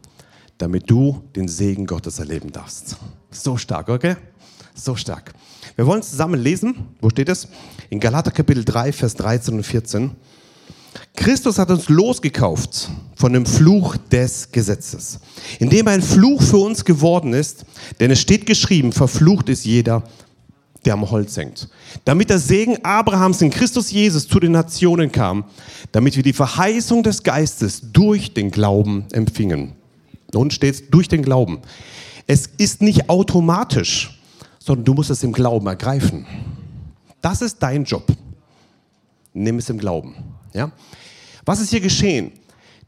[0.59, 2.96] damit du den Segen Gottes erleben darfst.
[3.30, 4.16] So stark, okay?
[4.74, 5.32] So stark.
[5.74, 6.88] Wir wollen zusammen lesen.
[7.00, 7.48] Wo steht es?
[7.90, 10.12] In Galater Kapitel 3, Vers 13 und 14.
[11.14, 15.18] Christus hat uns losgekauft von dem Fluch des Gesetzes,
[15.59, 17.64] indem ein Fluch für uns geworden ist,
[18.00, 20.04] denn es steht geschrieben, verflucht ist jeder,
[20.87, 21.68] der am Holz hängt.
[22.05, 25.44] Damit der Segen Abrahams in Christus Jesus zu den Nationen kam,
[25.92, 29.72] damit wir die Verheißung des Geistes durch den Glauben empfingen.
[30.33, 31.61] Nun steht es durch den Glauben.
[32.27, 34.20] Es ist nicht automatisch,
[34.59, 36.27] sondern du musst es im Glauben ergreifen.
[37.20, 38.07] Das ist dein Job.
[39.33, 40.14] Nimm es im Glauben.
[40.55, 40.72] Ja?
[41.44, 42.33] Was ist hier geschehen?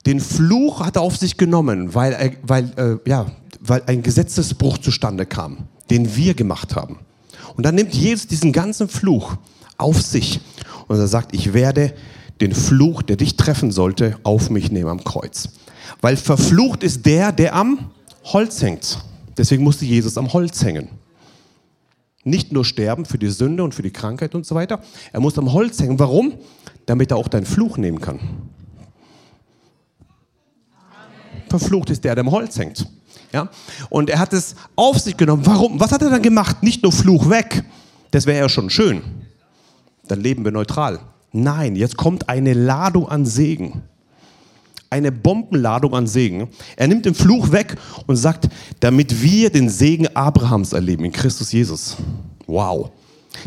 [0.07, 3.27] Den Fluch hat er auf sich genommen, weil, weil, äh, ja,
[3.61, 6.99] weil ein Gesetzesbruch zustande kam, den wir gemacht haben.
[7.59, 9.37] Und dann nimmt Jesus diesen ganzen Fluch
[9.79, 10.41] auf sich
[10.87, 11.93] und er sagt, ich werde
[12.41, 15.49] den Fluch, der dich treffen sollte, auf mich nehmen am Kreuz.
[16.01, 17.91] Weil verflucht ist der, der am
[18.23, 19.01] Holz hängt.
[19.37, 20.89] Deswegen musste Jesus am Holz hängen.
[22.23, 24.81] Nicht nur sterben für die Sünde und für die Krankheit und so weiter.
[25.13, 25.99] Er muss am Holz hängen.
[25.99, 26.35] Warum?
[26.87, 28.21] Damit er auch deinen Fluch nehmen kann.
[31.49, 32.87] Verflucht ist der, der am Holz hängt.
[33.33, 33.49] Ja?
[33.91, 35.45] Und er hat es auf sich genommen.
[35.45, 35.79] Warum?
[35.81, 36.63] Was hat er dann gemacht?
[36.63, 37.65] Nicht nur Fluch weg.
[38.11, 39.03] Das wäre ja schon schön.
[40.07, 41.01] Dann leben wir neutral.
[41.33, 43.83] Nein, jetzt kommt eine Ladung an Segen.
[44.91, 46.49] Eine Bombenladung an Segen.
[46.77, 48.49] Er nimmt den Fluch weg und sagt,
[48.81, 51.97] damit wir den Segen Abrahams erleben in Christus Jesus.
[52.47, 52.91] Wow.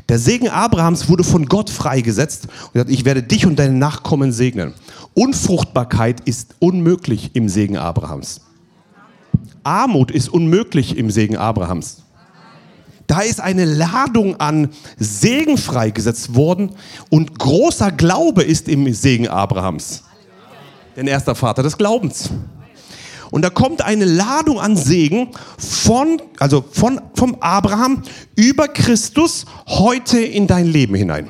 [0.07, 4.31] Der Segen Abrahams wurde von Gott freigesetzt und sagt, ich werde dich und deine Nachkommen
[4.31, 4.75] segnen.
[5.15, 8.41] Unfruchtbarkeit ist unmöglich im Segen Abrahams.
[9.63, 12.03] Armut ist unmöglich im Segen Abrahams.
[13.07, 16.71] Da ist eine Ladung an Segen freigesetzt worden
[17.09, 20.03] und großer Glaube ist im Segen Abrahams.
[20.95, 22.29] Denn er ist der Vater des Glaubens.
[23.31, 28.03] Und da kommt eine Ladung an Segen von, also von, vom Abraham
[28.35, 31.27] über Christus heute in dein Leben hinein.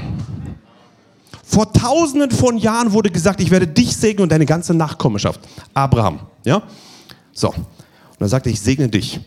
[1.44, 5.40] Vor tausenden von Jahren wurde gesagt, ich werde dich segnen und deine ganze Nachkommenschaft.
[5.74, 6.64] Abraham, ja?
[7.34, 7.54] So.
[8.22, 9.20] Und er sagt, ich segne dich.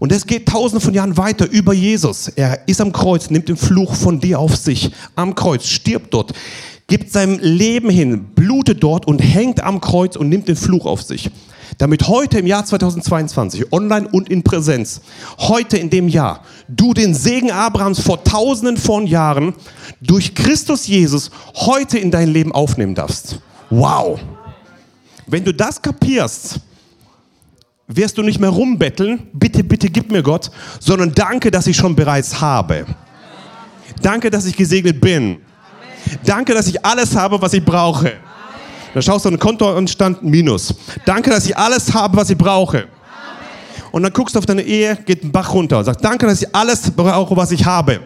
[0.00, 2.26] Und es geht tausende von Jahren weiter über Jesus.
[2.26, 4.90] Er ist am Kreuz, nimmt den Fluch von dir auf sich.
[5.14, 6.32] Am Kreuz, stirbt dort,
[6.88, 11.00] gibt sein Leben hin, blutet dort und hängt am Kreuz und nimmt den Fluch auf
[11.00, 11.30] sich.
[11.78, 15.00] damit heute im Jahr 2022, online und in Präsenz,
[15.38, 19.54] heute in dem Jahr, du den Segen Abrahams vor tausenden von Jahren
[20.00, 23.38] durch Christus Jesus heute in dein Leben aufnehmen darfst.
[23.70, 24.18] Wow!
[25.28, 26.58] Wenn du das kapierst,
[27.96, 31.94] wirst du nicht mehr rumbetteln, bitte, bitte gib mir Gott, sondern danke, dass ich schon
[31.96, 32.86] bereits habe.
[34.02, 35.38] Danke, dass ich gesegnet bin.
[36.24, 38.12] Danke, dass ich alles habe, was ich brauche.
[38.94, 40.74] Dann schaust du auf den Kontostand Minus.
[41.04, 42.86] Danke, dass ich alles habe, was ich brauche.
[43.92, 46.42] Und dann guckst du auf deine Ehe, geht ein Bach runter und sagst, danke, dass
[46.42, 48.00] ich alles brauche, was ich habe.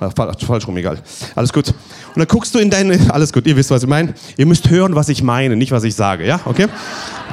[0.00, 0.12] Ach,
[0.46, 0.98] falsch rum, egal.
[1.34, 1.68] Alles gut.
[1.68, 1.74] Und
[2.16, 4.14] dann guckst du in deine, alles gut, ihr wisst, was ich meine.
[4.36, 6.40] Ihr müsst hören, was ich meine, nicht was ich sage, ja?
[6.44, 6.66] Okay?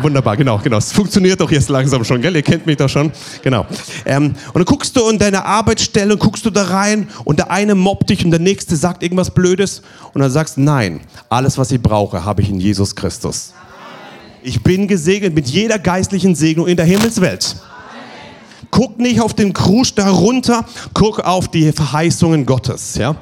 [0.02, 0.78] Wunderbar, genau, genau.
[0.78, 2.36] Es funktioniert doch jetzt langsam schon, gell?
[2.36, 3.12] Ihr kennt mich doch schon.
[3.44, 3.66] Genau.
[4.06, 7.52] Ähm, und dann guckst du in deine Arbeitsstelle und guckst du da rein und der
[7.52, 9.82] eine mobbt dich und der nächste sagt irgendwas Blödes
[10.14, 13.54] und dann sagst, nein, alles, was ich brauche, habe ich in Jesus Christus.
[14.42, 17.56] Ich bin gesegnet mit jeder geistlichen Segnung in der Himmelswelt.
[18.76, 22.96] Guck nicht auf den Krusch darunter, guck auf die Verheißungen Gottes.
[22.96, 23.16] Ja?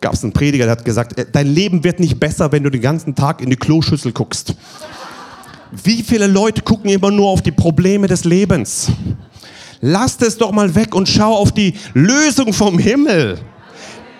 [0.00, 2.70] Gab es einen Prediger, der hat gesagt, äh, dein Leben wird nicht besser, wenn du
[2.70, 4.56] den ganzen Tag in die Kloschüssel guckst.
[5.70, 8.88] Wie viele Leute gucken immer nur auf die Probleme des Lebens?
[9.80, 13.38] Lasst es doch mal weg und schau auf die Lösung vom Himmel.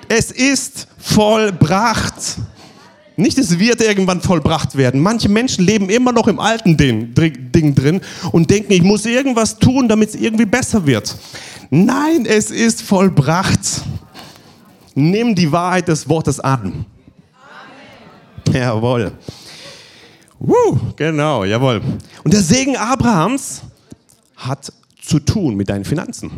[0.06, 2.14] Es ist vollbracht.
[3.16, 5.00] Nicht, es wird irgendwann vollbracht werden.
[5.00, 8.00] Manche Menschen leben immer noch im alten Ding, drin
[8.32, 11.16] und denken, ich muss irgendwas tun, damit es irgendwie besser wird.
[11.70, 13.82] Nein, es ist vollbracht.
[14.94, 16.86] Nimm die Wahrheit des Wortes an.
[18.46, 18.54] Amen.
[18.54, 19.12] Jawohl.
[20.40, 21.80] Uh, genau, jawohl.
[22.24, 23.62] Und der Segen Abrahams
[24.36, 26.30] hat zu tun mit deinen Finanzen.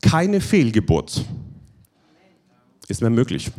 [0.00, 1.24] Keine Fehlgeburt
[2.88, 3.50] ist mehr möglich.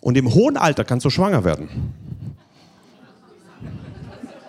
[0.00, 1.68] Und im hohen Alter kannst du schwanger werden.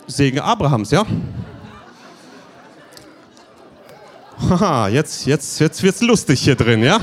[0.07, 1.05] Segen Abrahams, ja?
[4.49, 6.99] Haha, jetzt, jetzt, jetzt wird's lustig hier drin, ja?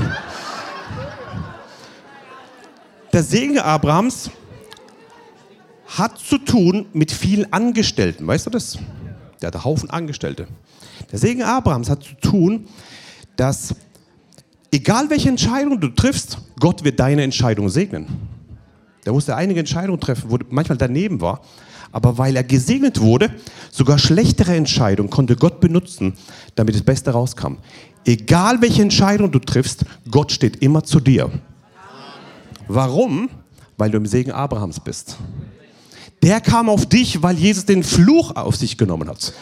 [3.13, 4.31] Der Segen Abrahams
[5.87, 8.79] hat zu tun mit vielen Angestellten, weißt du das?
[9.41, 10.49] Der hat einen Haufen Angestellte.
[11.13, 12.67] Der Segen Abrahams hat zu tun,
[13.37, 13.75] dass
[14.73, 18.36] egal welche Entscheidung du triffst, Gott wird deine Entscheidung segnen.
[19.07, 21.41] Der musste einige Entscheidungen treffen, wo manchmal daneben war.
[21.93, 23.31] Aber weil er gesegnet wurde,
[23.71, 26.15] sogar schlechtere Entscheidungen konnte Gott benutzen,
[26.57, 27.55] damit das Beste rauskam.
[28.05, 31.31] Egal welche Entscheidung du triffst, Gott steht immer zu dir.
[32.69, 33.31] Warum?
[33.79, 35.17] Weil du im Segen Abrahams bist.
[36.23, 39.33] Der kam auf dich, weil Jesus den Fluch auf sich genommen hat.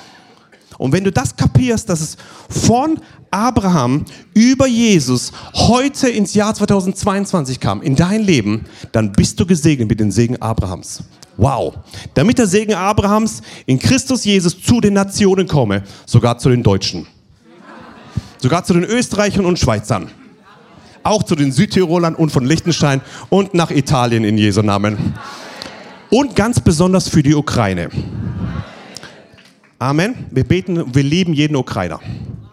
[0.79, 2.17] Und wenn du das kapierst, dass es
[2.49, 2.99] von
[3.31, 9.89] Abraham über Jesus heute ins Jahr 2022 kam, in dein Leben, dann bist du gesegnet
[9.89, 11.03] mit dem Segen Abrahams.
[11.37, 11.75] Wow.
[12.15, 17.07] Damit der Segen Abrahams in Christus Jesus zu den Nationen komme, sogar zu den Deutschen.
[18.39, 20.11] Sogar zu den Österreichern und Schweizern.
[21.03, 25.15] Auch zu den Südtirolern und von Liechtenstein und nach Italien in Jesu Namen.
[26.11, 27.91] Und ganz besonders für die Ukraine.
[29.79, 30.15] Amen.
[30.31, 32.01] Wir beten, wir lieben jeden Ukrainer.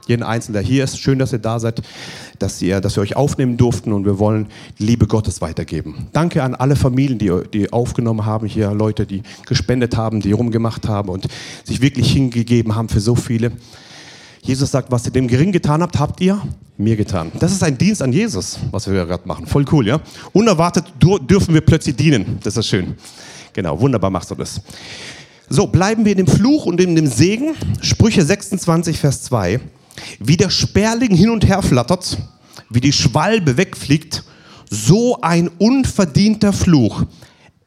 [0.07, 0.99] Jeden Einzelnen, der hier ist.
[0.99, 1.81] Schön, dass ihr da seid,
[2.39, 4.47] dass, ihr, dass wir euch aufnehmen durften und wir wollen
[4.79, 6.07] die Liebe Gottes weitergeben.
[6.11, 10.87] Danke an alle Familien, die, die aufgenommen haben hier, Leute, die gespendet haben, die rumgemacht
[10.87, 11.27] haben und
[11.63, 13.51] sich wirklich hingegeben haben für so viele.
[14.41, 16.41] Jesus sagt, was ihr dem gering getan habt, habt ihr
[16.77, 17.31] mir getan.
[17.39, 19.45] Das ist ein Dienst an Jesus, was wir gerade machen.
[19.45, 20.01] Voll cool, ja?
[20.33, 22.39] Unerwartet dürfen wir plötzlich dienen.
[22.43, 22.95] Das ist schön.
[23.53, 24.59] Genau, wunderbar machst du das.
[25.53, 27.55] So, bleiben wir in dem Fluch und in dem Segen.
[27.81, 29.59] Sprüche 26, Vers 2.
[30.17, 32.17] Wie der Sperling hin und her flattert,
[32.69, 34.23] wie die Schwalbe wegfliegt,
[34.69, 37.03] so ein unverdienter Fluch.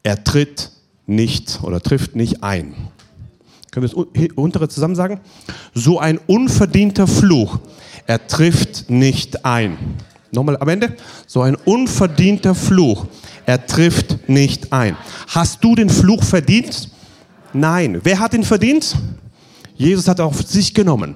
[0.01, 0.71] Er tritt
[1.05, 2.73] nicht oder trifft nicht ein.
[3.69, 5.19] Können wir das untere zusammen sagen?
[5.75, 7.59] So ein unverdienter Fluch.
[8.07, 9.77] Er trifft nicht ein.
[10.31, 10.97] Nochmal am Ende.
[11.27, 13.05] So ein unverdienter Fluch.
[13.45, 14.97] Er trifft nicht ein.
[15.27, 16.89] Hast du den Fluch verdient?
[17.55, 18.01] Nein.
[18.03, 18.97] Wer hat ihn verdient?
[19.75, 21.15] Jesus hat auf sich genommen.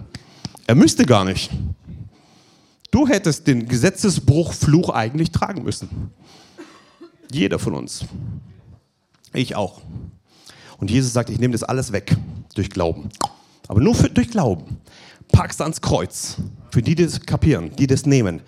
[0.67, 1.49] Er müsste gar nicht.
[2.91, 6.11] Du hättest den Gesetzesbruch Fluch eigentlich tragen müssen.
[7.29, 8.05] Jeder von uns.
[9.33, 9.81] Ich auch.
[10.77, 12.15] Und Jesus sagt, ich nehme das alles weg
[12.55, 13.09] durch Glauben.
[13.67, 14.77] Aber nur für, durch Glauben.
[15.33, 16.37] Packst ans Kreuz.
[16.71, 18.41] Für die, die das kapieren, die das nehmen.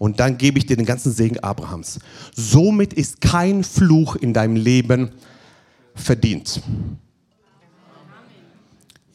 [0.00, 2.00] Und dann gebe ich dir den ganzen Segen Abrahams.
[2.34, 5.12] Somit ist kein Fluch in deinem Leben
[5.94, 6.60] verdient.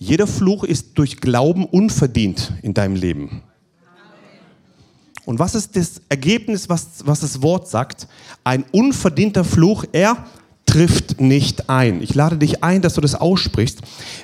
[0.04, 3.44] Jeder Fluch ist durch Glauben unverdient in deinem Leben.
[5.26, 8.08] Und was ist das Ergebnis, was, was das Wort sagt?
[8.44, 10.26] Ein unverdienter Fluch, er
[10.72, 12.02] trifft nicht ein.
[12.02, 13.80] Ich lade dich ein, dass du das aussprichst.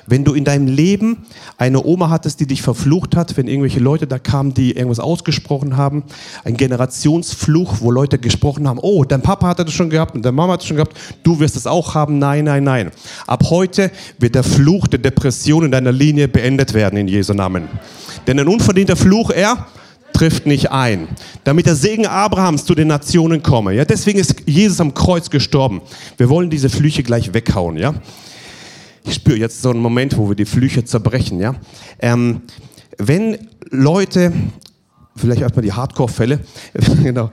[0.06, 1.26] Wenn du in deinem Leben
[1.58, 5.76] eine Oma hattest, die dich verflucht hat, wenn irgendwelche Leute da kamen, die irgendwas ausgesprochen
[5.76, 6.04] haben,
[6.44, 10.32] ein Generationsfluch, wo Leute gesprochen haben, oh, dein Papa hatte das schon gehabt und deine
[10.32, 12.18] Mama hat es schon gehabt, du wirst es auch haben.
[12.18, 12.92] Nein, nein, nein.
[13.26, 17.68] Ab heute wird der Fluch der Depression in deiner Linie beendet werden in Jesu Namen.
[18.26, 19.66] Denn ein unverdienter Fluch, er
[20.12, 21.08] trifft nicht ein,
[21.44, 23.74] damit der Segen Abrahams zu den Nationen komme.
[23.74, 25.80] Ja, deswegen ist Jesus am Kreuz gestorben.
[26.16, 27.76] Wir wollen diese Flüche gleich weghauen.
[27.76, 27.94] Ja,
[29.04, 31.40] ich spüre jetzt so einen Moment, wo wir die Flüche zerbrechen.
[31.40, 31.54] Ja,
[32.00, 32.42] ähm,
[32.98, 33.38] wenn
[33.70, 34.32] Leute
[35.18, 36.40] vielleicht erstmal die Hardcore-Fälle.
[37.02, 37.30] genau.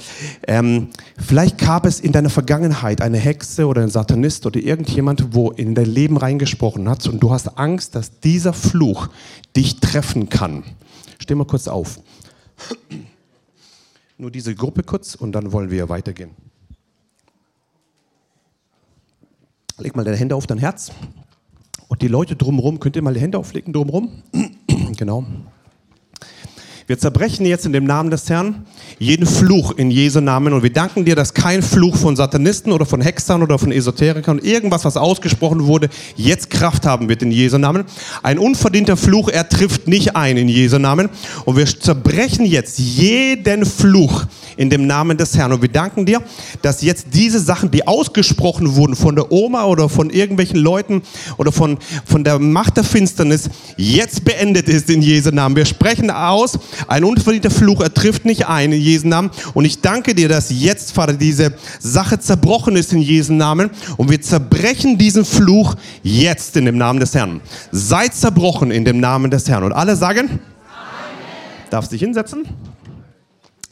[0.47, 5.51] Ähm, vielleicht gab es in deiner Vergangenheit eine Hexe oder ein Satanist oder irgendjemand, wo
[5.51, 9.09] in dein Leben reingesprochen hat und du hast Angst, dass dieser Fluch
[9.55, 10.63] dich treffen kann.
[11.19, 11.99] Steh mal kurz auf.
[14.17, 16.31] Nur diese Gruppe kurz und dann wollen wir weitergehen.
[19.77, 20.91] Leg mal deine Hände auf dein Herz.
[21.87, 24.23] Und die Leute drumherum, könnt ihr mal die Hände auflegen drumherum?
[24.97, 25.25] genau.
[26.87, 28.63] Wir zerbrechen jetzt in dem Namen des Herrn
[28.99, 32.85] jeden Fluch in Jesu Namen und wir danken dir, dass kein Fluch von Satanisten oder
[32.85, 37.57] von Hexern oder von Esoterikern, irgendwas, was ausgesprochen wurde, jetzt Kraft haben wird in Jesu
[37.57, 37.85] Namen.
[38.21, 41.09] Ein unverdienter Fluch, er trifft nicht ein in Jesu Namen
[41.45, 46.21] und wir zerbrechen jetzt jeden Fluch in dem Namen des Herrn und wir danken dir,
[46.61, 51.01] dass jetzt diese Sachen, die ausgesprochen wurden von der Oma oder von irgendwelchen Leuten
[51.37, 55.55] oder von, von der Macht der Finsternis, jetzt beendet ist in Jesu Namen.
[55.55, 59.31] Wir sprechen aus, ein unverdienter Fluch, er trifft nicht ein in Jesu Namen.
[59.53, 63.69] Und ich danke dir, dass jetzt, Vater, diese Sache zerbrochen ist in Jesu Namen.
[63.97, 67.41] Und wir zerbrechen diesen Fluch jetzt in dem Namen des Herrn.
[67.71, 69.63] Seid zerbrochen in dem Namen des Herrn.
[69.63, 70.39] Und alle sagen, Amen.
[71.69, 72.45] darfst dich hinsetzen?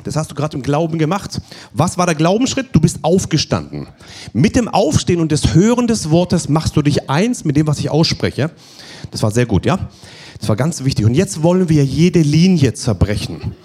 [0.03, 1.39] Das hast du gerade im Glauben gemacht.
[1.71, 2.67] Was war der Glaubensschritt?
[2.73, 3.87] Du bist aufgestanden.
[4.33, 7.79] Mit dem Aufstehen und des Hören des Wortes machst du dich eins mit dem, was
[7.79, 8.51] ich ausspreche.
[9.11, 9.79] Das war sehr gut, ja?
[10.43, 11.05] Das war ganz wichtig.
[11.05, 13.55] Und jetzt wollen wir jede Linie zerbrechen.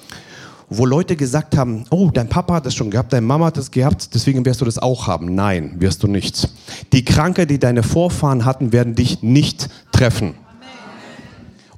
[0.68, 3.72] Wo Leute gesagt haben, oh, dein Papa hat das schon gehabt, deine Mama hat das
[3.72, 5.34] gehabt, deswegen wirst du das auch haben.
[5.34, 6.48] Nein, wirst du nicht.
[6.92, 10.34] Die Krankheit, die deine Vorfahren hatten, werden dich nicht treffen.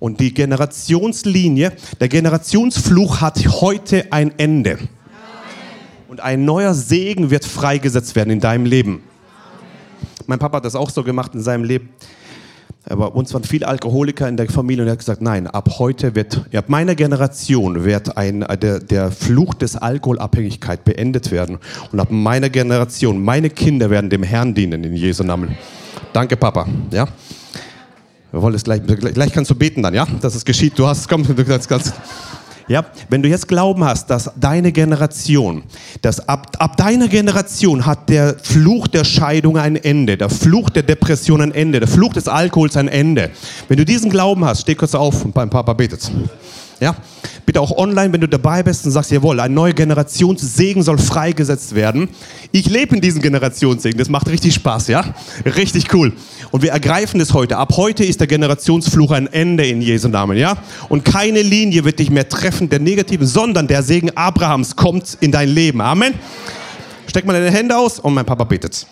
[0.00, 4.76] Und die Generationslinie, der Generationsfluch hat heute ein Ende.
[6.08, 9.00] Und ein neuer Segen wird freigesetzt werden in deinem Leben.
[10.26, 11.88] Mein Papa hat das auch so gemacht in seinem Leben.
[12.88, 16.14] Aber uns waren viele Alkoholiker in der Familie und er hat gesagt, nein, ab heute
[16.14, 21.59] wird, ab meiner Generation wird ein, der, der Fluch des Alkoholabhängigkeit beendet werden.
[21.93, 25.57] Und ab meiner Generation, meine Kinder werden dem Herrn dienen in Jesu Namen.
[26.12, 26.66] Danke, Papa.
[26.90, 27.07] Ja?
[28.33, 30.07] Wir wollen es gleich, gleich kannst du beten dann, ja?
[30.21, 30.79] Dass es geschieht.
[30.79, 31.93] Du hast, komm, du kannst, kannst
[32.70, 35.64] ja, wenn du jetzt Glauben hast, dass deine Generation,
[36.02, 40.85] dass ab, ab deiner Generation hat der Fluch der Scheidung ein Ende, der Fluch der
[40.85, 43.30] Depression ein Ende, der Fluch des Alkohols ein Ende.
[43.66, 46.12] Wenn du diesen Glauben hast, steh kurz auf und beim Papa betet.
[46.81, 46.97] Ja?
[47.45, 51.75] Bitte auch online, wenn du dabei bist und sagst, jawohl, ein neuer Generationssegen soll freigesetzt
[51.75, 52.09] werden.
[52.53, 55.05] Ich lebe in diesem Generationssegen, das macht richtig Spaß, ja?
[55.45, 56.12] Richtig cool.
[56.51, 57.59] Und wir ergreifen es heute.
[57.59, 60.57] Ab heute ist der Generationsfluch ein Ende in Jesu Namen, ja?
[60.88, 65.31] Und keine Linie wird dich mehr treffen, der negativen, sondern der Segen Abrahams kommt in
[65.31, 65.81] dein Leben.
[65.81, 66.14] Amen.
[67.07, 68.87] Steck mal deine Hände aus und mein Papa betet.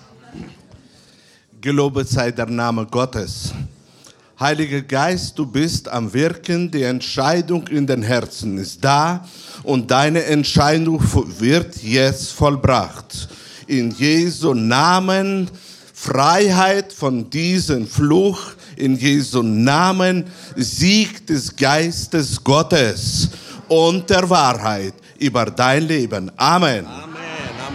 [1.61, 3.53] Gelobet sei der Name Gottes.
[4.41, 9.27] Heiliger Geist, du bist am Wirken, die Entscheidung in den Herzen ist da
[9.65, 11.03] und deine Entscheidung
[11.41, 13.29] wird jetzt vollbracht.
[13.67, 15.51] In Jesu Namen
[15.93, 18.39] Freiheit von diesem Fluch,
[18.77, 23.31] in Jesu Namen Sieg des Geistes Gottes
[23.67, 26.31] und der Wahrheit über dein Leben.
[26.37, 26.87] Amen.
[26.87, 27.18] Amen.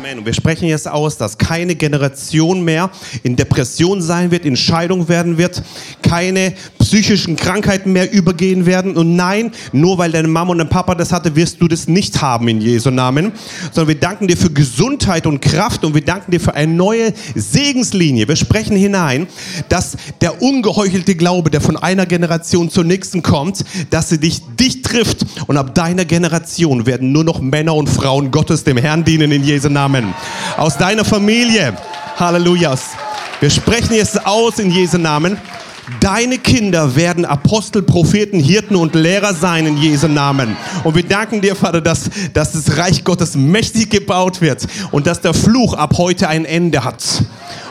[0.03, 0.19] Amen.
[0.19, 2.91] Und wir sprechen jetzt aus, dass keine Generation mehr
[3.23, 5.63] in Depression sein wird, in Scheidung werden wird,
[6.01, 8.97] keine psychischen Krankheiten mehr übergehen werden.
[8.97, 12.21] Und nein, nur weil deine Mama und dein Papa das hatte, wirst du das nicht
[12.21, 13.31] haben in Jesu Namen.
[13.71, 17.13] Sondern wir danken dir für Gesundheit und Kraft und wir danken dir für eine neue
[17.33, 18.27] Segenslinie.
[18.27, 19.27] Wir sprechen hinein,
[19.69, 24.81] dass der ungeheuchelte Glaube, der von einer Generation zur nächsten kommt, dass sie dich, dich
[24.81, 25.25] trifft.
[25.47, 29.45] Und ab deiner Generation werden nur noch Männer und Frauen Gottes dem Herrn dienen in
[29.45, 29.92] Jesu Namen.
[29.93, 30.15] Namen.
[30.57, 31.75] Aus deiner Familie.
[32.17, 32.73] Halleluja.
[33.39, 35.37] Wir sprechen jetzt aus in Jesu Namen.
[35.99, 40.57] Deine Kinder werden Apostel, Propheten, Hirten und Lehrer sein in Jesu Namen.
[40.83, 45.21] Und wir danken dir, Vater, dass, dass das Reich Gottes mächtig gebaut wird und dass
[45.21, 47.03] der Fluch ab heute ein Ende hat.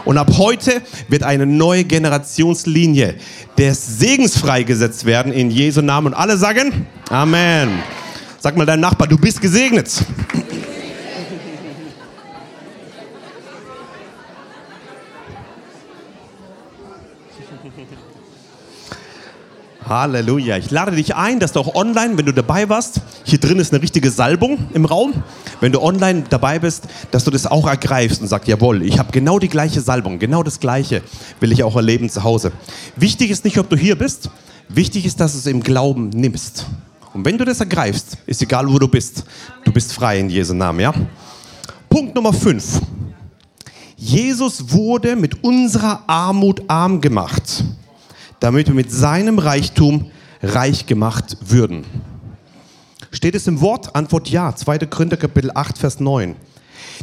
[0.05, 3.16] Und ab heute wird eine neue Generationslinie
[3.59, 6.09] des Segens freigesetzt werden in Jesu Namen.
[6.09, 7.70] Und alle sagen Amen.
[8.38, 10.05] Sag mal deinem Nachbar, du bist gesegnet.
[19.93, 20.57] Halleluja.
[20.57, 23.72] Ich lade dich ein, dass du auch online, wenn du dabei warst, hier drin ist
[23.72, 25.22] eine richtige Salbung im Raum.
[25.61, 29.12] Wenn du online dabei bist, dass du das auch ergreifst und sagst, jawohl, ich habe
[29.12, 31.03] genau die gleiche Salbung, genau das gleiche
[31.40, 32.53] will ich auch erleben zu Hause.
[32.97, 34.30] Wichtig ist nicht, ob du hier bist,
[34.68, 36.66] wichtig ist, dass du es im Glauben nimmst.
[37.12, 39.24] Und wenn du das ergreifst, ist egal, wo du bist,
[39.64, 40.95] du bist frei in Jesu Namen, ja?
[41.90, 42.80] Punkt Nummer 5.
[43.97, 47.62] Jesus wurde mit unserer Armut arm gemacht
[48.43, 50.11] damit wir mit seinem Reichtum
[50.43, 51.84] reich gemacht würden.
[53.12, 53.95] Steht es im Wort?
[53.95, 54.55] Antwort ja.
[54.55, 54.78] 2.
[54.78, 56.34] Korinther Kapitel 8, Vers 9.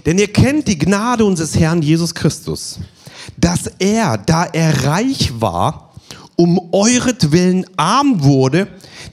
[0.05, 2.79] Denn ihr kennt die Gnade unseres Herrn Jesus Christus,
[3.37, 5.93] dass er, da er reich war,
[6.35, 8.67] um euretwillen arm wurde,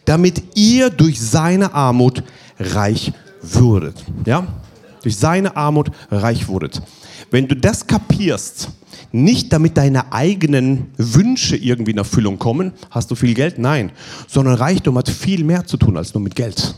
[0.04, 2.24] damit ihr durch seine Armut
[2.58, 4.04] reich würdet.
[4.24, 4.48] Ja?
[5.02, 6.82] Durch seine Armut reich wurdet.
[7.30, 8.70] Wenn du das kapierst,
[9.12, 13.58] nicht damit deine eigenen Wünsche irgendwie in Erfüllung kommen, hast du viel Geld?
[13.58, 13.92] Nein,
[14.26, 16.74] sondern Reichtum hat viel mehr zu tun als nur mit Geld.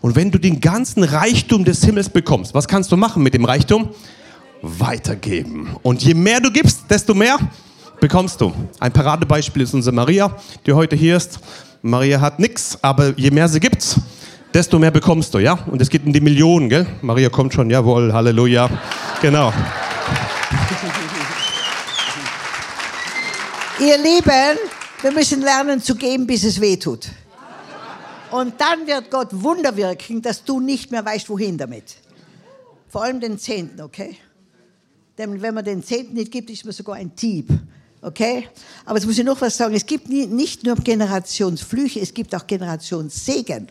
[0.00, 3.44] Und wenn du den ganzen Reichtum des Himmels bekommst, was kannst du machen mit dem
[3.44, 3.88] Reichtum?
[4.60, 5.76] Weitergeben.
[5.82, 7.38] Und je mehr du gibst, desto mehr
[8.00, 8.52] bekommst du.
[8.80, 10.36] Ein Paradebeispiel ist unsere Maria,
[10.66, 11.40] die heute hier ist.
[11.82, 13.98] Maria hat nichts, aber je mehr sie gibt,
[14.52, 15.58] desto mehr bekommst du, ja?
[15.66, 16.86] Und es geht um die Millionen, gell?
[17.02, 18.70] Maria kommt schon, jawohl, Halleluja.
[19.20, 19.52] Genau.
[23.80, 24.58] Ihr Lieben,
[25.02, 27.08] wir müssen lernen zu geben, bis es weh tut.
[28.30, 31.96] Und dann wird Gott Wunder wirken, dass du nicht mehr weißt, wohin damit.
[32.88, 34.16] Vor allem den Zehnten, okay?
[35.18, 37.48] Denn wenn man den Zehnten nicht gibt, ist man sogar ein Dieb.
[38.00, 38.48] Okay?
[38.84, 39.74] Aber jetzt muss ich noch was sagen.
[39.74, 43.68] Es gibt nicht nur Generationsflüche, es gibt auch Generationssegen.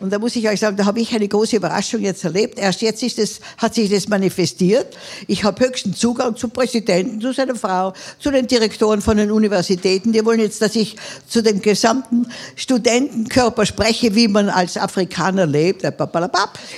[0.00, 2.58] Und da muss ich euch sagen, da habe ich eine große Überraschung jetzt erlebt.
[2.58, 4.96] Erst jetzt ist es, hat sich das manifestiert.
[5.26, 10.12] Ich habe höchsten Zugang zum Präsidenten, zu seiner Frau, zu den Direktoren von den Universitäten.
[10.12, 10.96] Die wollen jetzt, dass ich
[11.26, 15.82] zu dem gesamten Studentenkörper spreche, wie man als Afrikaner lebt.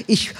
[0.07, 0.33] Ich,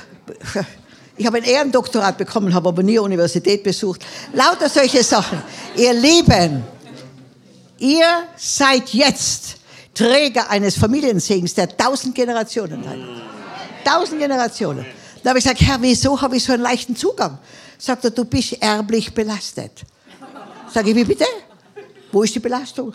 [1.19, 4.07] ich habe ein Ehrendoktorat bekommen, habe aber nie Universität besucht.
[4.33, 5.43] Lauter solche Sachen.
[5.77, 6.63] Ihr Lieben,
[7.79, 9.60] ihr seid jetzt
[10.01, 12.97] Träger eines Familiensegens, der tausend Generationen hat.
[13.85, 14.87] Tausend Generationen.
[15.23, 17.39] Da habe ich gesagt, Herr, wieso habe ich so einen leichten Zugang?
[17.77, 19.85] Sagt er, du bist erblich belastet.
[20.73, 21.27] Sag ich, wie bitte?
[22.11, 22.95] Wo ist die Belastung?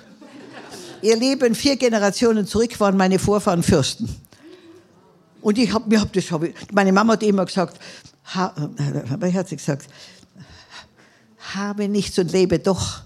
[1.03, 4.09] Ihr Leben vier Generationen zurück waren meine Vorfahren Fürsten.
[5.41, 7.77] Und ich habe mir hab das, hab ich, meine Mama hat immer gesagt,
[8.33, 8.51] ha,
[9.21, 9.85] äh, hat sie gesagt,
[11.53, 13.01] habe nichts und lebe doch.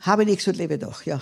[0.00, 1.20] Habe nichts und lebe doch, ja.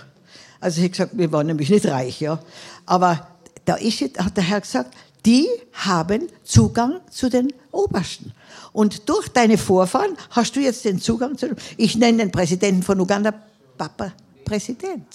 [0.64, 2.38] Also ich habe gesagt, wir waren nämlich nicht reich, ja.
[2.86, 3.28] Aber
[3.66, 4.94] da ist, hat der Herr gesagt,
[5.26, 8.32] die haben Zugang zu den Obersten.
[8.72, 12.98] Und durch deine Vorfahren hast du jetzt den Zugang zu, ich nenne den Präsidenten von
[12.98, 13.34] Uganda
[13.76, 14.14] Papa
[14.46, 15.06] Präsident.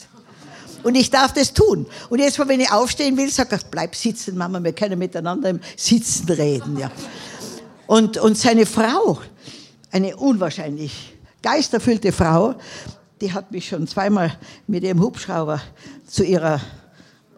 [0.84, 1.88] Und ich darf das tun.
[2.12, 5.62] Und jetzt, wenn ich aufstehen will, sage ich, bleib sitzen, Mama, wir können miteinander im
[5.76, 6.78] Sitzen reden.
[6.78, 6.92] Ja.
[7.88, 9.18] Und, und seine Frau,
[9.90, 12.54] eine unwahrscheinlich geisterfüllte Frau,
[13.22, 15.62] die hat mich schon zweimal mit ihrem Hubschrauber
[16.08, 16.62] zu ihrer,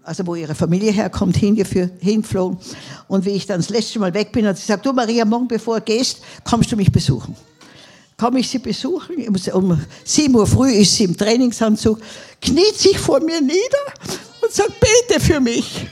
[0.03, 2.59] also wo ihre Familie herkommt, hingeführt, hinflogen.
[3.07, 5.47] Und wie ich dann das letzte Mal weg bin, hat sie gesagt, du Maria, morgen
[5.47, 7.35] bevor du gehst, kommst du mich besuchen.
[8.17, 9.15] Komme ich sie besuchen,
[9.53, 11.99] um 7 Uhr früh ist sie im Trainingsanzug,
[12.39, 13.85] kniet sich vor mir nieder
[14.41, 15.87] und sagt, bete für mich.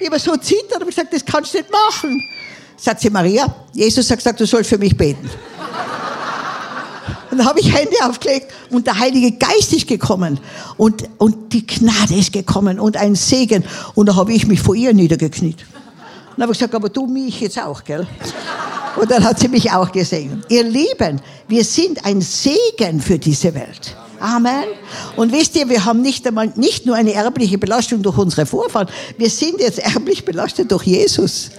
[0.00, 2.22] Ich habe so zittert und gesagt, das kannst du nicht machen.
[2.76, 5.28] Sagt sie, Maria, Jesus hat gesagt, du sollst für mich beten.
[7.32, 10.38] Und da habe ich Hände aufgelegt und der Heilige Geist ist gekommen
[10.76, 13.64] und, und die Gnade ist gekommen und ein Segen.
[13.94, 15.62] Und da habe ich mich vor ihr niedergekniet.
[15.62, 18.06] Und dann habe ich gesagt, aber du mich jetzt auch, gell?
[19.00, 20.44] Und dann hat sie mich auch gesegnet.
[20.50, 23.96] Ihr Lieben, wir sind ein Segen für diese Welt.
[24.20, 24.64] Amen.
[25.16, 28.88] Und wisst ihr, wir haben nicht einmal, nicht nur eine erbliche Belastung durch unsere Vorfahren,
[29.16, 31.50] wir sind jetzt erblich belastet durch Jesus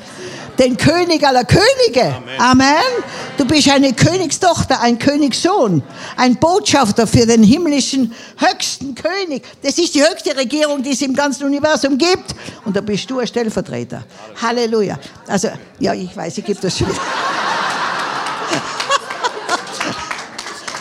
[0.59, 2.15] den König aller Könige.
[2.15, 2.39] Amen.
[2.39, 3.03] Amen.
[3.37, 5.83] Du bist eine Königstochter, ein Königssohn,
[6.17, 9.43] ein Botschafter für den himmlischen höchsten König.
[9.61, 12.35] Das ist die höchste Regierung, die es im ganzen Universum gibt.
[12.65, 14.03] Und da bist du ein Stellvertreter.
[14.41, 14.99] Halleluja.
[15.27, 15.49] Also,
[15.79, 17.01] ja, ich weiß, ich gebe das schon wieder.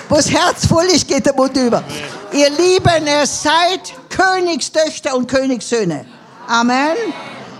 [0.08, 1.82] Wo das Herz voll ist, geht der Mund über.
[2.32, 6.04] Ihr Lieben, ihr seid Königstöchter und Königssöhne.
[6.46, 6.96] Amen.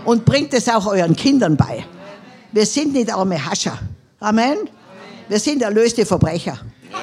[0.05, 1.87] Und bringt es auch euren Kindern bei.
[2.53, 3.79] Wir sind nicht arme Hascher.
[4.21, 4.69] Amen.
[5.29, 6.59] Wir sind erlöste Verbrecher.
[6.91, 6.99] Ja.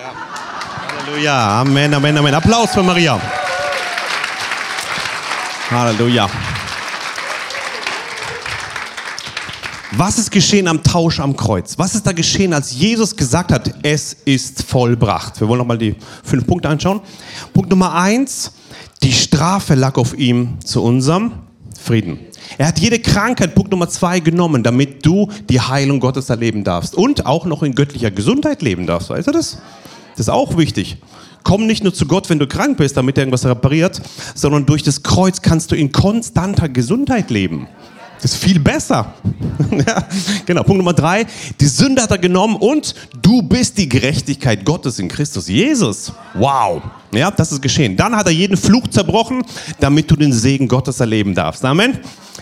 [1.05, 1.61] Halleluja.
[1.61, 2.33] Amen, Amen, Amen.
[2.35, 3.19] Applaus für Maria.
[5.71, 6.29] Halleluja.
[9.93, 11.73] Was ist geschehen am Tausch am Kreuz?
[11.77, 15.41] Was ist da geschehen, als Jesus gesagt hat, es ist vollbracht?
[15.41, 17.01] Wir wollen nochmal die fünf Punkte anschauen.
[17.53, 18.51] Punkt Nummer eins,
[19.01, 21.31] Die Strafe lag auf ihm zu unserem
[21.81, 22.19] Frieden.
[22.57, 26.95] Er hat jede Krankheit, Punkt Nummer zwei, genommen, damit du die Heilung Gottes erleben darfst
[26.95, 29.09] und auch noch in göttlicher Gesundheit leben darfst.
[29.09, 29.59] Weißt du das?
[30.11, 30.97] Das ist auch wichtig.
[31.43, 34.01] Komm nicht nur zu Gott, wenn du krank bist, damit er irgendwas repariert,
[34.35, 37.67] sondern durch das Kreuz kannst du in konstanter Gesundheit leben.
[38.22, 39.13] Ist viel besser.
[39.72, 40.03] ja,
[40.45, 40.63] genau.
[40.63, 41.26] Punkt Nummer drei.
[41.59, 46.11] Die Sünde hat er genommen und du bist die Gerechtigkeit Gottes in Christus Jesus.
[46.34, 46.82] Wow.
[47.13, 47.95] Ja, das ist geschehen.
[47.95, 49.43] Dann hat er jeden Fluch zerbrochen,
[49.80, 51.63] damit du den Segen Gottes erleben darfst.
[51.63, 51.97] Amen.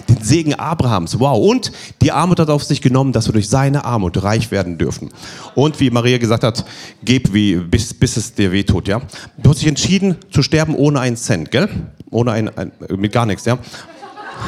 [0.10, 1.20] Den Segen Abrahams.
[1.20, 1.48] Wow.
[1.48, 1.72] Und
[2.02, 5.10] die Armut hat auf sich genommen, dass wir durch seine Armut reich werden dürfen.
[5.54, 6.66] Und wie Maria gesagt hat,
[7.04, 8.88] gib wie, bis, bis es dir wehtut.
[8.88, 9.02] Ja.
[9.38, 11.70] Du hast dich entschieden zu sterben ohne einen Cent, gell?
[12.10, 13.60] Ohne ein, ein mit gar nichts, ja.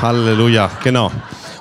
[0.02, 1.12] Halleluja, genau.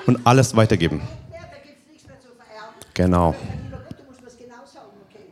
[0.07, 1.03] Und alles weitergeben.
[1.33, 2.75] Ja, da gibt es nichts mehr zu vererben.
[2.95, 3.35] Genau.
[3.65, 5.27] Lieber Gott, du musst mir das genau sagen, okay?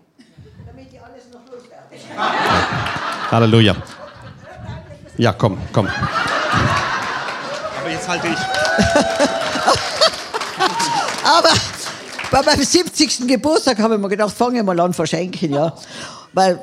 [0.66, 1.96] Damit ich alles noch loswerde.
[3.30, 3.76] Halleluja.
[5.16, 5.88] Ja, komm, komm.
[7.80, 8.38] Aber jetzt halte ich.
[11.24, 11.50] Aber
[12.30, 13.26] bei meinem 70.
[13.26, 15.72] Geburtstag habe ich mir gedacht, fange mal an verschenken, ja.
[16.32, 16.60] Weil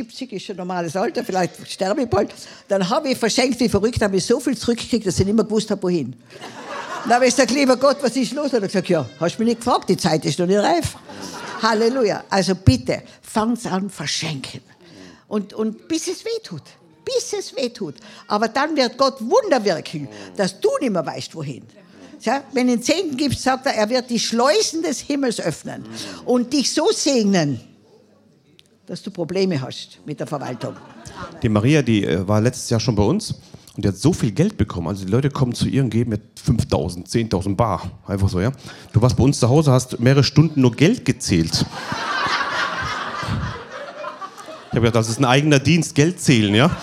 [0.00, 2.32] 70 ist schon normales Alter, vielleicht sterbe ich bald.
[2.68, 5.44] Dann habe ich verschenkt wie verrückt, habe ich so viel zurückgekriegt, dass ich nicht mehr
[5.44, 6.14] gewusst habe, wohin.
[7.04, 8.50] Dann habe ich gesagt, lieber Gott, was ist los?
[8.50, 10.58] Dann hat er gesagt, ja, hast du mich nicht gefragt, die Zeit ist noch nicht
[10.58, 10.96] reif.
[11.62, 12.24] Halleluja.
[12.30, 14.62] Also bitte, fang's an, verschenken.
[15.28, 16.62] Und, und bis es weh tut.
[17.04, 17.96] Bis es weh tut.
[18.26, 21.64] Aber dann wird Gott Wunder wirken, dass du nicht mehr weißt, wohin.
[22.22, 25.84] Ja, wenn du den Zehnten gibst, sagt er, er wird die Schleusen des Himmels öffnen
[26.24, 27.60] und dich so segnen,
[28.90, 30.74] dass du Probleme hast mit der Verwaltung.
[31.44, 33.40] Die Maria, die äh, war letztes Jahr schon bei uns
[33.76, 34.88] und die hat so viel Geld bekommen.
[34.88, 37.88] Also die Leute kommen zu ihr und geben mit 5.000, 10.000 Bar.
[38.08, 38.50] Einfach so, ja.
[38.92, 41.64] Du warst bei uns zu Hause, hast mehrere Stunden nur Geld gezählt.
[44.72, 46.76] Ich habe gedacht, das ist ein eigener Dienst, Geld zählen, ja.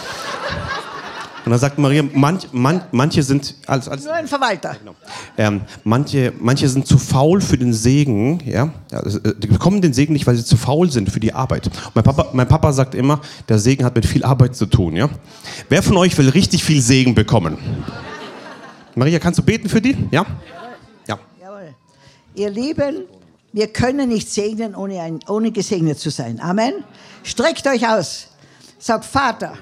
[1.47, 4.75] Und dann sagt Maria, manch, man, manche sind, alles, alles, Nur ein Verwalter.
[5.37, 8.69] ähm, manche, manche sind zu faul für den Segen, ja.
[8.91, 11.67] Es- äh, Die bekommen den Segen nicht, weil sie zu faul sind für die Arbeit.
[11.67, 14.97] Und mein, Papa, mein Papa sagt immer, der Segen hat mit viel Arbeit zu tun,
[14.97, 15.07] ja.
[15.69, 17.57] Wer von euch will richtig viel Segen bekommen?
[18.95, 19.95] Maria, kannst du beten für die?
[20.11, 20.25] Ja?
[21.07, 21.17] Ja.
[21.41, 21.73] Jawohl.
[22.35, 23.05] Ihr Lieben,
[23.53, 26.41] wir können nicht segnen, ohne, ein, ohne gesegnet zu sein.
[26.41, 26.73] Amen.
[27.23, 28.27] Streckt euch aus.
[28.79, 29.53] Sagt, Vater,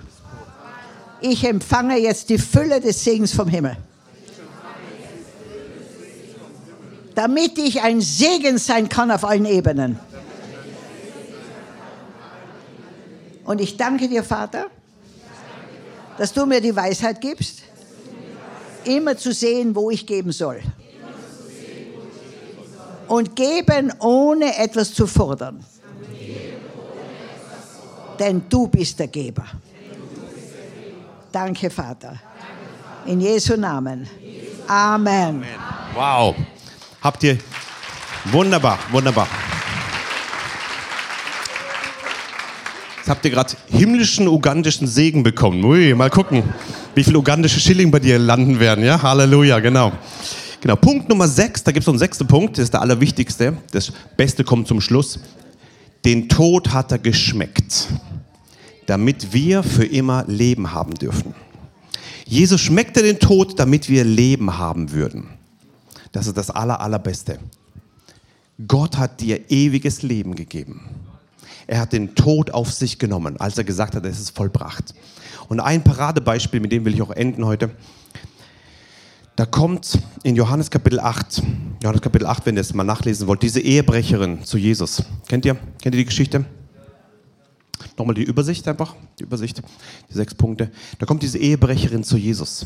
[1.22, 3.78] ich empfange jetzt die Fülle des Segens vom Himmel.
[7.16, 10.00] Damit ich ein Segen sein kann auf allen Ebenen.
[13.46, 14.68] Und ich danke dir, Vater,
[16.18, 17.62] dass du mir die Weisheit gibst,
[18.84, 20.62] immer zu sehen, wo ich geben soll
[23.08, 25.64] und geben, ohne etwas zu fordern.
[28.20, 29.46] Denn du bist der Geber.
[31.36, 32.18] Danke, Vater.
[33.06, 34.08] In Jesu Namen.
[34.70, 35.44] Amen.
[35.94, 36.34] Wow.
[37.02, 37.38] Habt ihr.
[38.32, 39.28] Wunderbar, wunderbar.
[42.96, 45.62] Jetzt habt ihr gerade himmlischen ugandischen Segen bekommen.
[45.66, 46.42] Ui, mal gucken,
[46.96, 48.86] wie viele ugandische Schilling bei dir landen werden.
[48.86, 49.92] Ja, Halleluja, genau.
[50.62, 53.58] Genau, Punkt Nummer 6, da gibt es noch einen sechsten Punkt, das ist der allerwichtigste.
[53.72, 55.20] Das Beste kommt zum Schluss.
[56.06, 57.90] Den Tod hat er geschmeckt,
[58.86, 61.34] damit wir für immer Leben haben dürfen.
[62.26, 65.28] Jesus schmeckte den Tod, damit wir Leben haben würden.
[66.12, 67.40] Das ist das aller, allerbeste.
[68.68, 70.82] Gott hat dir ewiges Leben gegeben.
[71.68, 74.94] Er hat den Tod auf sich genommen, als er gesagt hat, es ist vollbracht.
[75.50, 77.72] Und ein Paradebeispiel, mit dem will ich auch enden heute.
[79.36, 81.44] Da kommt in Johannes Kapitel 8,
[81.84, 85.04] Johannes Kapitel 8, wenn ihr es mal nachlesen wollt, diese Ehebrecherin zu Jesus.
[85.28, 85.56] Kennt ihr?
[85.82, 86.46] Kennt ihr die Geschichte?
[87.98, 89.62] Nochmal die Übersicht einfach, die Übersicht,
[90.10, 90.72] die sechs Punkte.
[91.00, 92.66] Da kommt diese Ehebrecherin zu Jesus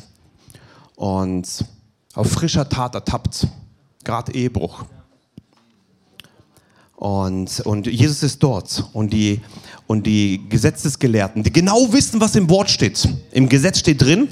[0.95, 1.65] und
[2.13, 3.47] auf frischer Tat ertappt,
[4.03, 4.83] gerade Ehebruch.
[6.97, 9.39] Und, und Jesus ist dort und die,
[9.87, 13.07] und die Gesetzesgelehrten, die genau wissen, was im Wort steht.
[13.31, 14.27] Im Gesetz steht drin,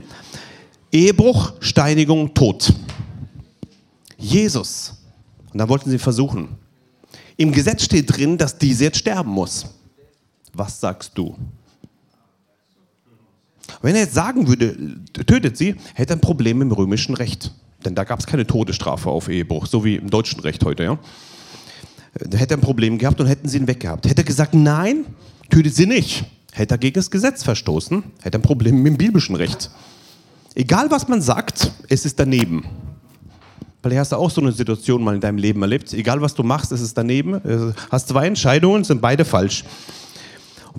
[0.92, 2.74] Ehebruch, Steinigung, Tod.
[4.18, 4.96] Jesus.
[5.54, 6.58] Und da wollten sie versuchen.
[7.38, 9.68] Im Gesetz steht drin, dass diese jetzt sterben muss.
[10.58, 11.36] Was sagst du?
[13.82, 14.76] Wenn er jetzt sagen würde,
[15.26, 17.54] tötet sie, hätte er ein Problem im römischen Recht.
[17.86, 20.84] Denn da gab es keine Todesstrafe auf Ehebruch, so wie im deutschen Recht heute.
[20.84, 21.00] Ja?
[22.16, 24.08] Da hätte er ein Problem gehabt und hätten sie ihn weggehabt.
[24.08, 25.06] Hätte er gesagt, nein,
[25.52, 28.98] tötet sie nicht, hätte er gegen das Gesetz verstoßen, hätte er ein Problem mit dem
[28.98, 29.70] biblischen Recht.
[30.56, 32.66] Egal was man sagt, es ist daneben.
[33.84, 35.94] Vielleicht hast du auch so eine Situation mal in deinem Leben erlebt.
[35.94, 37.40] Egal was du machst, es ist daneben.
[37.44, 39.64] Du hast zwei Entscheidungen, sind beide falsch.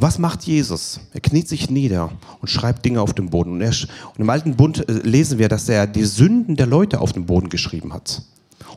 [0.01, 1.01] Was macht Jesus?
[1.13, 3.55] Er kniet sich nieder und schreibt Dinge auf dem Boden.
[3.55, 7.01] Und, er, und im Alten Bund äh, lesen wir, dass er die Sünden der Leute
[7.01, 8.23] auf dem Boden geschrieben hat.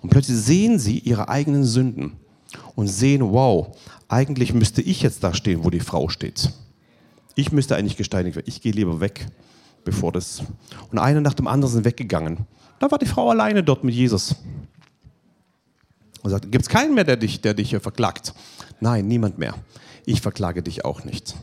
[0.02, 2.14] Und plötzlich sehen sie ihre eigenen Sünden
[2.74, 6.52] und sehen, wow, eigentlich müsste ich jetzt da stehen, wo die Frau steht.
[7.36, 8.48] Ich müsste eigentlich gesteinigt werden.
[8.50, 9.28] Ich gehe lieber weg,
[9.84, 10.42] bevor das.
[10.92, 12.48] Und einer nach dem anderen sind weggegangen.
[12.80, 14.36] Da war die Frau alleine dort mit Jesus.
[16.24, 18.34] Und sagt, gibt es keinen mehr, der dich, der dich verklagt?
[18.80, 19.54] Nein, niemand mehr.
[20.06, 21.36] Ich verklage dich auch nicht.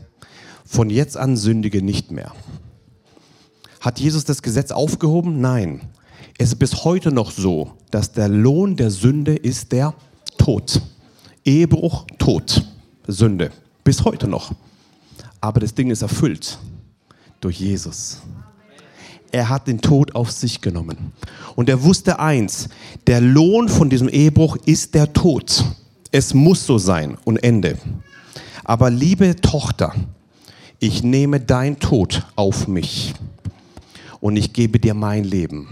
[0.65, 2.33] Von jetzt an sündige nicht mehr.
[3.79, 5.41] Hat Jesus das Gesetz aufgehoben?
[5.41, 5.81] Nein.
[6.37, 9.93] Es ist bis heute noch so, dass der Lohn der Sünde ist der
[10.37, 10.81] Tod.
[11.43, 12.65] Ehebruch, Tod,
[13.07, 13.51] Sünde.
[13.83, 14.51] Bis heute noch.
[15.41, 16.59] Aber das Ding ist erfüllt
[17.41, 18.21] durch Jesus.
[19.31, 21.13] Er hat den Tod auf sich genommen.
[21.55, 22.69] Und er wusste eins,
[23.07, 25.63] der Lohn von diesem Ehebruch ist der Tod.
[26.11, 27.77] Es muss so sein und Ende.
[28.69, 29.95] Aber liebe Tochter,
[30.77, 33.15] ich nehme dein Tod auf mich
[34.19, 35.69] und ich gebe dir mein Leben.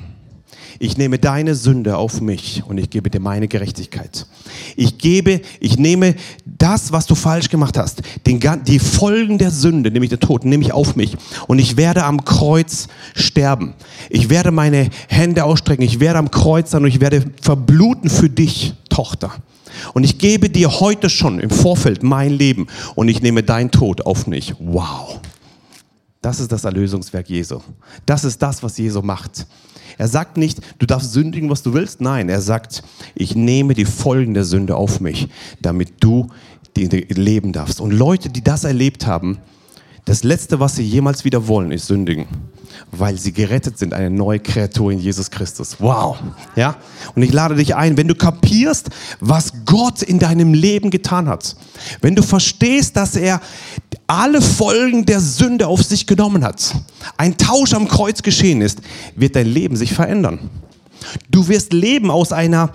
[0.80, 4.26] Ich nehme deine Sünde auf mich und ich gebe dir meine Gerechtigkeit.
[4.76, 9.92] Ich gebe, ich nehme das, was du falsch gemacht hast, den, die Folgen der Sünde,
[9.92, 13.76] nämlich der Tod, nehme ich auf mich und ich werde am Kreuz sterben.
[14.10, 18.32] Ich werde meine Hände ausstrecken, ich werde am Kreuz sein und ich werde verbluten für
[18.32, 19.34] dich, Tochter.
[19.94, 24.06] Und ich gebe dir heute schon im Vorfeld mein Leben und ich nehme dein Tod
[24.06, 24.54] auf mich.
[24.60, 25.20] Wow.
[26.22, 27.62] Das ist das Erlösungswerk Jesu.
[28.06, 29.48] Das ist das, was Jesu macht.
[29.98, 32.02] Er sagt nicht, du darfst sündigen, was du willst.
[32.02, 32.84] Nein, er sagt,
[33.16, 35.28] ich nehme die Folgen der Sünde auf mich,
[35.62, 36.28] damit du
[36.76, 37.82] leben darfst.
[37.82, 39.40] Und Leute, die das erlebt haben,
[40.08, 42.28] das Letzte, was sie jemals wieder wollen, ist sündigen,
[42.92, 45.76] weil sie gerettet sind, eine neue Kreatur in Jesus Christus.
[45.80, 46.18] Wow.
[46.56, 46.78] Ja?
[47.14, 48.90] Und ich lade dich ein, wenn du kapierst,
[49.20, 51.58] was Gott in deinem Leben getan hat,
[52.00, 53.42] wenn du verstehst, dass er
[54.08, 56.74] alle Folgen der Sünde auf sich genommen hat,
[57.18, 58.80] ein Tausch am Kreuz geschehen ist,
[59.14, 60.50] wird dein Leben sich verändern.
[61.30, 62.72] Du wirst leben aus einer,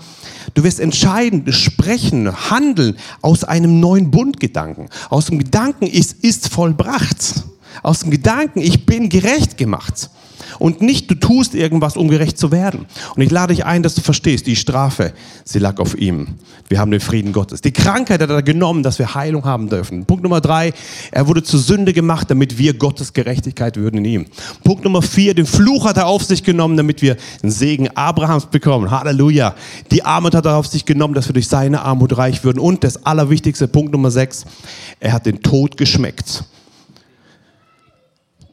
[0.53, 4.89] du wirst entscheiden, sprechen, handeln aus einem neuen Bundgedanken.
[5.09, 7.43] Aus dem Gedanken, es ist vollbracht.
[7.81, 10.09] Aus dem Gedanken, ich bin gerecht gemacht
[10.59, 12.85] und nicht du tust irgendwas, um gerecht zu werden.
[13.15, 15.13] Und ich lade dich ein, dass du verstehst, die Strafe,
[15.43, 16.35] sie lag auf ihm.
[16.69, 17.61] Wir haben den Frieden Gottes.
[17.61, 20.05] Die Krankheit hat er genommen, dass wir Heilung haben dürfen.
[20.05, 20.73] Punkt Nummer drei,
[21.11, 24.25] er wurde zur Sünde gemacht, damit wir Gottes Gerechtigkeit würden in ihm.
[24.63, 28.47] Punkt Nummer vier, den Fluch hat er auf sich genommen, damit wir den Segen Abrahams
[28.47, 28.91] bekommen.
[28.91, 29.55] Halleluja.
[29.91, 32.59] Die Armut hat er auf sich genommen, dass wir durch seine Armut reich würden.
[32.59, 34.45] Und das allerwichtigste, Punkt Nummer sechs,
[34.99, 36.43] er hat den Tod geschmeckt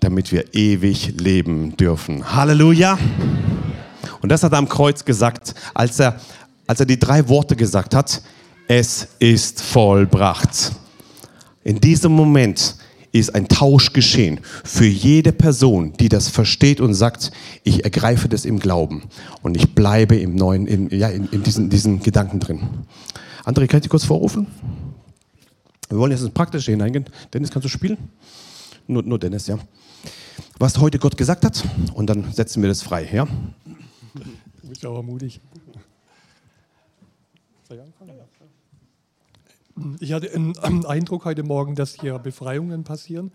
[0.01, 2.35] damit wir ewig leben dürfen.
[2.35, 2.99] Halleluja.
[4.23, 6.21] Und das hat er am Kreuz gesagt, als er,
[6.67, 8.23] als er die drei Worte gesagt hat,
[8.69, 10.73] es ist vollbracht.
[11.65, 12.77] In diesem Moment
[13.13, 17.33] ist ein Tausch geschehen für jede Person, die das versteht und sagt,
[17.65, 19.03] ich ergreife das im Glauben
[19.43, 22.61] und ich bleibe im neuen, in, ja, in, in diesen, diesen Gedanken drin.
[23.45, 24.47] André, kann ich dich kurz vorrufen?
[25.89, 27.07] Wir wollen jetzt ins Praktische hineingehen.
[27.35, 27.99] Dennis, kannst du spielen?
[28.87, 29.59] Nur, nur Dennis, ja
[30.61, 33.09] was heute Gott gesagt hat und dann setzen wir das frei.
[33.11, 33.27] Ja?
[34.63, 35.41] Du bist auch mutig.
[40.01, 43.33] Ich hatte einen Eindruck heute Morgen, dass hier Befreiungen passieren.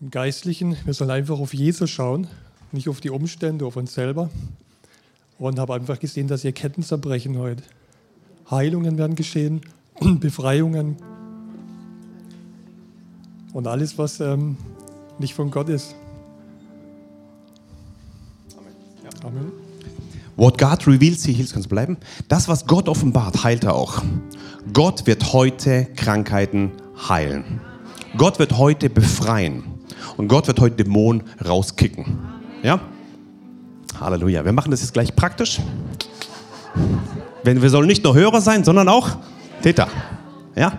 [0.00, 2.28] Im Geistlichen, wir sollen einfach auf Jesus schauen,
[2.70, 4.30] nicht auf die Umstände, auf uns selber.
[5.40, 7.64] Und habe einfach gesehen, dass hier Ketten zerbrechen heute.
[8.48, 9.62] Heilungen werden geschehen,
[10.20, 10.96] Befreiungen.
[13.52, 14.56] Und alles, was ähm,
[15.18, 15.96] nicht von Gott ist.
[20.36, 21.98] What God reveals, He heals, kannst bleiben.
[22.28, 24.02] Das, was Gott offenbart, heilt er auch.
[24.72, 26.72] Gott wird heute Krankheiten
[27.08, 27.60] heilen.
[28.16, 29.64] Gott wird heute befreien.
[30.16, 32.18] Und Gott wird heute Dämonen rauskicken.
[32.62, 32.80] Ja?
[34.00, 34.44] Halleluja.
[34.44, 35.60] Wir machen das jetzt gleich praktisch.
[37.44, 39.10] wir sollen nicht nur Hörer sein, sondern auch
[39.62, 39.88] Täter.
[40.56, 40.78] Ja?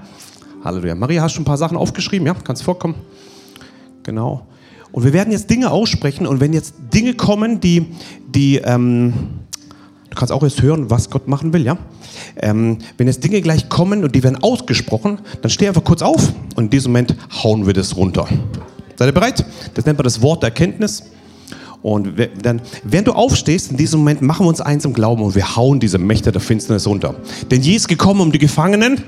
[0.63, 0.95] Halleluja.
[0.95, 2.25] Maria, hast du ein paar Sachen aufgeschrieben?
[2.25, 2.95] Ja, kannst vorkommen.
[4.03, 4.47] Genau.
[4.91, 7.87] Und wir werden jetzt Dinge aussprechen und wenn jetzt Dinge kommen, die,
[8.27, 9.13] die ähm,
[10.13, 11.77] du kannst auch jetzt hören, was Gott machen will, ja?
[12.37, 16.31] Ähm, wenn jetzt Dinge gleich kommen und die werden ausgesprochen, dann steh einfach kurz auf
[16.55, 18.27] und in diesem Moment hauen wir das runter.
[18.95, 19.43] Seid ihr bereit?
[19.73, 21.03] Das nennt man das Wort der Erkenntnis.
[21.81, 25.35] Und dann, während du aufstehst, in diesem Moment machen wir uns eins im Glauben und
[25.35, 27.15] wir hauen diese Mächte der Finsternis runter.
[27.51, 29.01] Denn Jesus ist gekommen, um die Gefangenen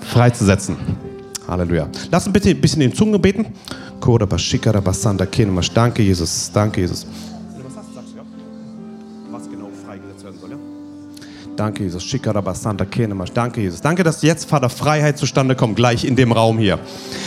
[0.00, 0.76] freizusetzen.
[1.48, 1.88] Halleluja.
[2.12, 3.46] Lass uns bitte ein bisschen in Zungen beten.
[5.74, 6.50] Danke, Jesus.
[6.52, 7.06] Danke, Jesus.
[11.60, 12.02] Danke, Jesus.
[12.04, 13.32] Shikarabasanta Kenemash.
[13.32, 13.82] Danke, Jesus.
[13.82, 16.78] Danke, dass jetzt, Vater, Freiheit zustande kommt, gleich in dem Raum hier.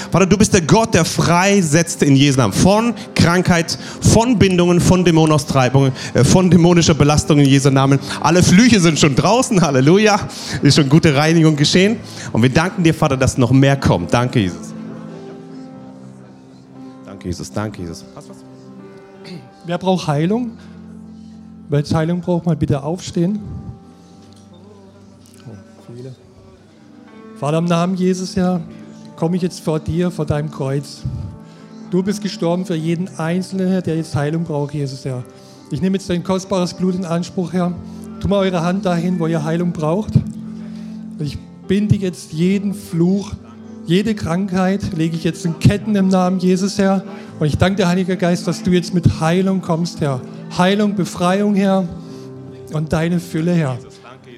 [0.10, 2.52] Vater, du bist der Gott, der freisetzt in Jesu Namen.
[2.52, 8.00] Von Krankheit, von Bindungen, von Dämonaustreibungen, äh, von dämonischer Belastung in Jesu Namen.
[8.22, 9.62] Alle Flüche sind schon draußen.
[9.62, 10.20] Halleluja.
[10.64, 11.98] Ist schon gute Reinigung geschehen.
[12.32, 14.12] Und wir danken dir, Vater, dass noch mehr kommt.
[14.12, 14.74] Danke, Jesus.
[17.06, 17.52] Danke, Jesus.
[17.52, 18.04] Danke, Jesus.
[19.68, 20.58] Wer braucht Heilung?
[21.70, 23.63] Wer Heilung braucht, mal bitte aufstehen.
[25.88, 26.16] Viele.
[27.40, 28.62] Vater, im Namen Jesus, Herr,
[29.16, 31.02] komme ich jetzt vor dir, vor deinem Kreuz.
[31.92, 35.24] Du bist gestorben für jeden Einzelnen, Herr, der jetzt Heilung braucht, Jesus, Herr.
[35.72, 37.74] Ich nehme jetzt dein kostbares Blut in Anspruch, Herr.
[38.20, 40.14] Tu mal eure Hand dahin, wo ihr Heilung braucht.
[41.20, 43.34] Ich binde jetzt jeden Fluch,
[43.86, 47.04] jede Krankheit lege ich jetzt in Ketten im Namen Jesus, Herr.
[47.40, 50.22] Und ich danke dir, Heiliger Geist, dass du jetzt mit Heilung kommst, Herr.
[50.58, 51.86] Heilung, Befreiung, Herr.
[52.72, 53.78] Und deine Fülle, Herr.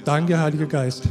[0.04, 1.04] Danke, Heiliger Geist.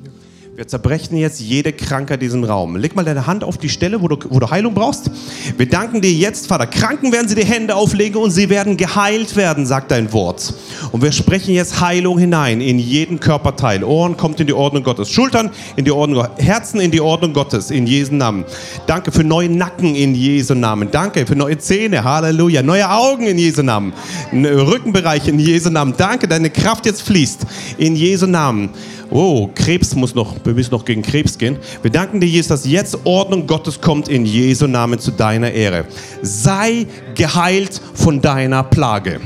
[0.00, 0.12] Dieu.
[0.54, 2.76] Wir zerbrechen jetzt jede Krankheit in diesem Raum.
[2.76, 5.10] Leg mal deine Hand auf die Stelle, wo du, wo du Heilung brauchst.
[5.56, 6.66] Wir danken dir jetzt, Vater.
[6.66, 10.52] Kranken werden sie die Hände auflegen und sie werden geheilt werden, sagt dein Wort.
[10.92, 13.82] Und wir sprechen jetzt Heilung hinein in jeden Körperteil.
[13.82, 15.08] Ohren kommt in die Ordnung Gottes.
[15.08, 16.44] Schultern in die Ordnung Gottes.
[16.44, 17.70] Herzen in die Ordnung Gottes.
[17.70, 18.44] In Jesu Namen.
[18.86, 20.90] Danke für neue Nacken in Jesu Namen.
[20.90, 22.04] Danke für neue Zähne.
[22.04, 22.62] Halleluja.
[22.62, 23.94] Neue Augen in Jesu Namen.
[24.34, 25.94] Rückenbereich in Jesu Namen.
[25.96, 27.46] Danke, deine Kraft jetzt fließt.
[27.78, 28.68] In Jesu Namen.
[29.14, 31.58] Oh, Krebs muss noch, wir müssen noch gegen Krebs gehen.
[31.82, 35.84] Wir danken dir, Jesus, dass jetzt Ordnung Gottes kommt in Jesu Namen zu deiner Ehre.
[36.22, 39.20] Sei geheilt von deiner Plage.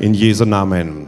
[0.00, 1.07] In Jesu Namen.